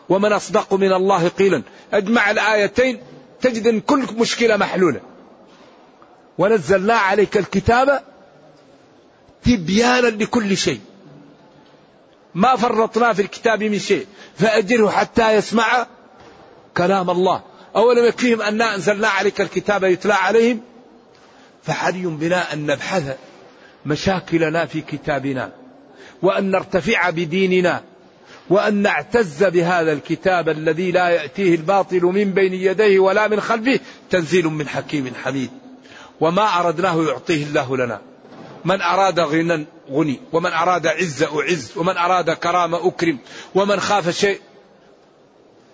ومن 0.08 0.32
أصدق 0.32 0.74
من 0.74 0.92
الله 0.92 1.28
قيلا. 1.28 1.62
أجمع 1.92 2.30
الآيتين 2.30 3.00
تجد 3.40 3.66
أن 3.66 3.80
كل 3.80 4.06
مشكلة 4.18 4.56
محلولة. 4.56 5.00
ونزلنا 6.38 6.94
عليك 6.94 7.36
الكتاب 7.36 8.02
تبيانا 9.44 10.06
لكل 10.06 10.56
شيء. 10.56 10.80
ما 12.34 12.56
فرطنا 12.56 13.12
في 13.12 13.22
الكتاب 13.22 13.62
من 13.62 13.78
شيء 13.78 14.06
فأجره 14.38 14.88
حتى 14.88 15.32
يسمع 15.32 15.86
كلام 16.76 17.10
الله. 17.10 17.42
أولم 17.76 18.04
يكفيهم 18.04 18.42
أن 18.42 18.62
أنزلنا 18.62 19.08
عليك 19.08 19.40
الكتاب 19.40 19.84
يتلى 19.84 20.14
عليهم؟ 20.14 20.60
فحري 21.62 22.02
بنا 22.02 22.52
أن 22.52 22.66
نبحث 22.66 23.16
مشاكلنا 23.86 24.66
في 24.66 24.80
كتابنا 24.80 25.52
وأن 26.22 26.50
نرتفع 26.50 27.10
بديننا 27.10 27.82
وأن 28.50 28.74
نعتز 28.74 29.44
بهذا 29.44 29.92
الكتاب 29.92 30.48
الذي 30.48 30.90
لا 30.90 31.08
يأتيه 31.08 31.54
الباطل 31.54 32.02
من 32.02 32.32
بين 32.32 32.54
يديه 32.54 32.98
ولا 32.98 33.28
من 33.28 33.40
خلفه 33.40 33.80
تنزيل 34.10 34.46
من 34.46 34.68
حكيم 34.68 35.12
حميد. 35.24 35.50
وما 36.20 36.60
أردناه 36.60 37.02
يعطيه 37.02 37.44
الله 37.44 37.76
لنا. 37.76 38.00
من 38.64 38.80
أراد 38.80 39.20
غنى 39.20 39.66
غني 39.90 40.20
ومن 40.32 40.52
أراد 40.52 40.86
عز 40.86 41.22
أعز 41.22 41.72
ومن 41.76 41.96
أراد 41.96 42.30
كرامة 42.30 42.88
أكرم 42.88 43.18
ومن 43.54 43.80
خاف 43.80 44.10
شيء 44.10 44.40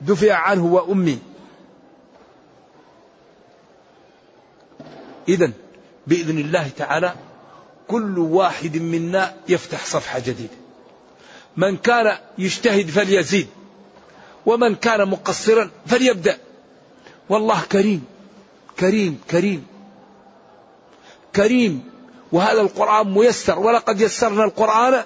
دفع 0.01 0.35
عنه 0.35 0.65
وأمي. 0.65 1.19
إذا 5.29 5.51
بإذن 6.07 6.39
الله 6.39 6.69
تعالى 6.69 7.15
كل 7.89 8.19
واحد 8.19 8.77
منا 8.77 9.35
يفتح 9.49 9.85
صفحة 9.85 10.19
جديدة. 10.19 10.57
من 11.57 11.77
كان 11.77 12.19
يجتهد 12.39 12.91
فليزيد 12.91 13.47
ومن 14.47 14.75
كان 14.75 15.09
مقصرا 15.09 15.71
فليبدأ. 15.87 16.39
والله 17.29 17.63
كريم 17.73 18.05
كريم 18.79 19.21
كريم 19.31 19.67
كريم. 21.37 21.91
وهذا 22.33 22.61
القرآن 22.61 23.15
ميسر 23.15 23.59
ولقد 23.59 24.01
يسرنا 24.01 24.45
القرآن 24.45 25.05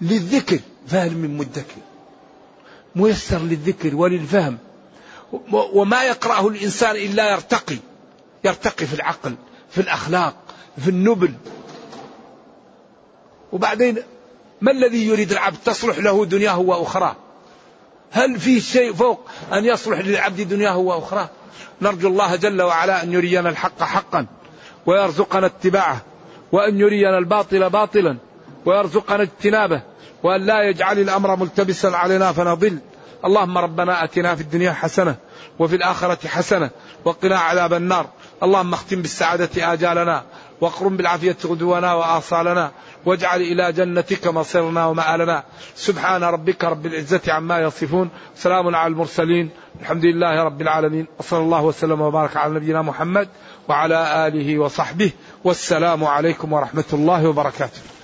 للذكر. 0.00 0.60
فهل 0.86 1.16
من 1.16 1.36
مدكر؟ 1.36 1.87
ميسر 2.96 3.38
للذكر 3.38 3.96
وللفهم. 3.96 4.58
وما 5.52 6.04
يقرأه 6.04 6.48
الإنسان 6.48 6.96
إلا 6.96 7.32
يرتقي. 7.32 7.76
يرتقي 8.44 8.86
في 8.86 8.94
العقل 8.94 9.34
في 9.70 9.80
الأخلاق 9.80 10.34
في 10.78 10.90
النبل. 10.90 11.34
وبعدين 13.52 13.98
ما 14.60 14.70
الذي 14.70 15.06
يريد 15.06 15.32
العبد؟ 15.32 15.56
تصلح 15.64 15.98
له 15.98 16.24
دنياه 16.24 16.58
وأخراه. 16.58 17.16
هل 18.10 18.40
في 18.40 18.60
شيء 18.60 18.92
فوق 18.92 19.20
أن 19.52 19.64
يصلح 19.64 19.98
للعبد 19.98 20.40
دنياه 20.40 20.76
وأخراه؟ 20.76 21.28
نرجو 21.82 22.08
الله 22.08 22.36
جل 22.36 22.62
وعلا 22.62 23.02
أن 23.02 23.12
يرينا 23.12 23.48
الحق 23.48 23.82
حقا 23.82 24.26
ويرزقنا 24.86 25.46
اتباعه 25.46 26.02
وأن 26.52 26.80
يرينا 26.80 27.18
الباطل 27.18 27.70
باطلا 27.70 28.16
ويرزقنا 28.66 29.22
اجتنابه. 29.22 29.82
وأن 30.22 30.46
لا 30.46 30.62
يجعل 30.62 30.98
الأمر 30.98 31.36
ملتبسا 31.36 31.86
علينا 31.86 32.32
فنضل. 32.32 32.78
اللهم 33.24 33.58
ربنا 33.58 34.04
أتنا 34.04 34.34
في 34.34 34.40
الدنيا 34.40 34.72
حسنة 34.72 35.16
وفي 35.58 35.76
الآخرة 35.76 36.28
حسنة 36.28 36.70
وقنا 37.04 37.38
عذاب 37.38 37.74
النار. 37.74 38.06
اللهم 38.42 38.72
اختم 38.72 39.02
بالسعادة 39.02 39.72
آجالنا 39.72 40.22
واقرم 40.60 40.96
بالعافية 40.96 41.36
غدونا 41.44 41.94
وآصالنا 41.94 42.70
واجعل 43.06 43.40
إلى 43.40 43.72
جنتك 43.72 44.26
مصيرنا 44.26 44.86
ومآلنا. 44.86 45.44
سبحان 45.76 46.24
ربك 46.24 46.64
رب 46.64 46.86
العزة 46.86 47.20
عما 47.28 47.58
يصفون. 47.58 48.10
سلام 48.36 48.76
على 48.76 48.92
المرسلين. 48.92 49.50
الحمد 49.80 50.04
لله 50.04 50.42
رب 50.42 50.62
العالمين. 50.62 51.06
وصلى 51.18 51.40
الله 51.40 51.62
وسلم 51.62 52.00
وبارك 52.00 52.36
على 52.36 52.54
نبينا 52.54 52.82
محمد 52.82 53.28
وعلى 53.68 54.26
آله 54.26 54.58
وصحبه. 54.58 55.10
والسلام 55.44 56.04
عليكم 56.04 56.52
ورحمة 56.52 56.84
الله 56.92 57.28
وبركاته. 57.28 57.97